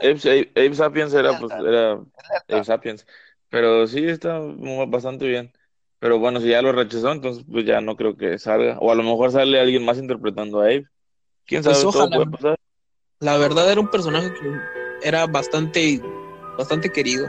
Abe, 0.00 0.74
Sapiens 0.74 1.14
era, 1.14 1.38
pues, 1.38 1.52
era. 1.52 1.92
Abe 2.48 2.64
Sapiens, 2.64 3.06
pero 3.48 3.86
sí 3.86 4.04
está 4.04 4.38
bastante 4.86 5.26
bien. 5.26 5.52
Pero 6.00 6.18
bueno, 6.18 6.40
si 6.40 6.48
ya 6.48 6.62
lo 6.62 6.72
rechazó, 6.72 7.12
entonces 7.12 7.44
pues 7.50 7.64
ya 7.64 7.80
no 7.80 7.96
creo 7.96 8.16
que 8.16 8.38
salga. 8.38 8.78
O 8.78 8.90
a 8.92 8.94
lo 8.94 9.02
mejor 9.02 9.32
sale 9.32 9.58
alguien 9.60 9.84
más 9.84 9.98
interpretando 9.98 10.60
a 10.60 10.64
Abe. 10.64 10.86
¿Quién 11.44 11.62
Pues 11.62 11.78
sabe? 11.78 11.92
Todo 11.92 12.04
ojalá. 12.04 12.16
puede 12.16 12.30
pasar. 12.30 12.56
La 13.20 13.36
verdad 13.36 13.70
era 13.70 13.80
un 13.80 13.90
personaje 13.90 14.32
que 14.34 15.08
era 15.08 15.26
bastante, 15.26 16.00
bastante 16.56 16.90
querido. 16.90 17.26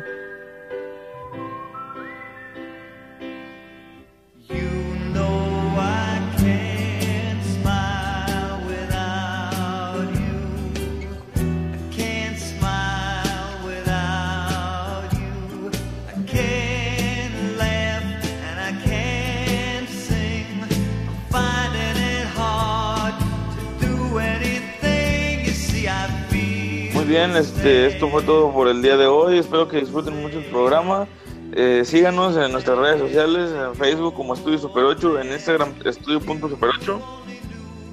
Bien, 27.09 27.35
este, 27.35 27.87
esto 27.87 28.07
fue 28.07 28.21
todo 28.21 28.53
por 28.53 28.67
el 28.67 28.83
día 28.83 28.95
de 28.95 29.07
hoy. 29.07 29.39
Espero 29.39 29.67
que 29.67 29.77
disfruten 29.77 30.21
mucho 30.21 30.37
el 30.37 30.45
programa. 30.45 31.07
Eh, 31.53 31.81
síganos 31.83 32.37
en 32.37 32.51
nuestras 32.51 32.77
redes 32.77 32.99
sociales, 32.99 33.49
en 33.51 33.75
Facebook 33.75 34.13
como 34.13 34.35
Estudio 34.35 34.59
Super 34.59 34.83
8, 34.83 35.19
en 35.21 35.31
Instagram 35.31 35.73
Estudio.super 35.83 36.69
8. 36.79 37.01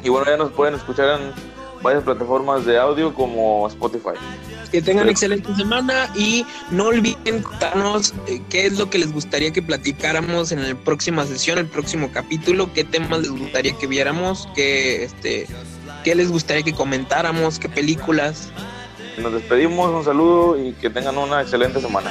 Y 0.05 0.11
bueno, 0.11 0.27
ya 0.31 0.37
nos 0.37 0.53
pueden 0.53 0.75
escuchar 0.75 1.19
en 1.19 1.33
varias 1.83 2.05
plataformas 2.05 2.67
de 2.67 2.79
audio 2.79 3.15
como 3.15 3.67
Spotify. 3.69 4.11
Que 4.71 4.83
tengan 4.83 5.09
excelente 5.09 5.55
semana 5.55 6.11
y 6.15 6.45
no 6.71 6.89
olviden 6.89 7.43
contarnos 7.43 8.13
eh, 8.27 8.43
qué 8.51 8.67
es 8.67 8.79
lo 8.79 8.91
que 8.91 8.99
les 8.99 9.13
gustaría 9.13 9.51
que 9.51 9.63
platicáramos 9.63 10.53
en 10.53 10.69
la 10.69 10.75
próxima 10.75 11.25
sesión, 11.25 11.57
el 11.57 11.67
próximo 11.67 12.11
capítulo, 12.13 12.71
qué 12.75 12.85
temas 12.85 13.21
les 13.21 13.31
gustaría 13.31 13.73
que 13.79 13.87
viéramos, 13.87 14.47
qué, 14.55 15.05
este, 15.05 15.47
qué 16.05 16.15
les 16.15 16.31
gustaría 16.31 16.63
que 16.63 16.75
comentáramos, 16.75 17.59
qué 17.59 17.71
películas. 17.71 18.53
Nos 19.19 19.33
despedimos, 19.33 19.91
un 19.91 20.05
saludo 20.05 20.59
y 20.63 20.73
que 20.73 20.91
tengan 20.91 21.17
una 21.17 21.41
excelente 21.41 21.81
semana. 21.81 22.11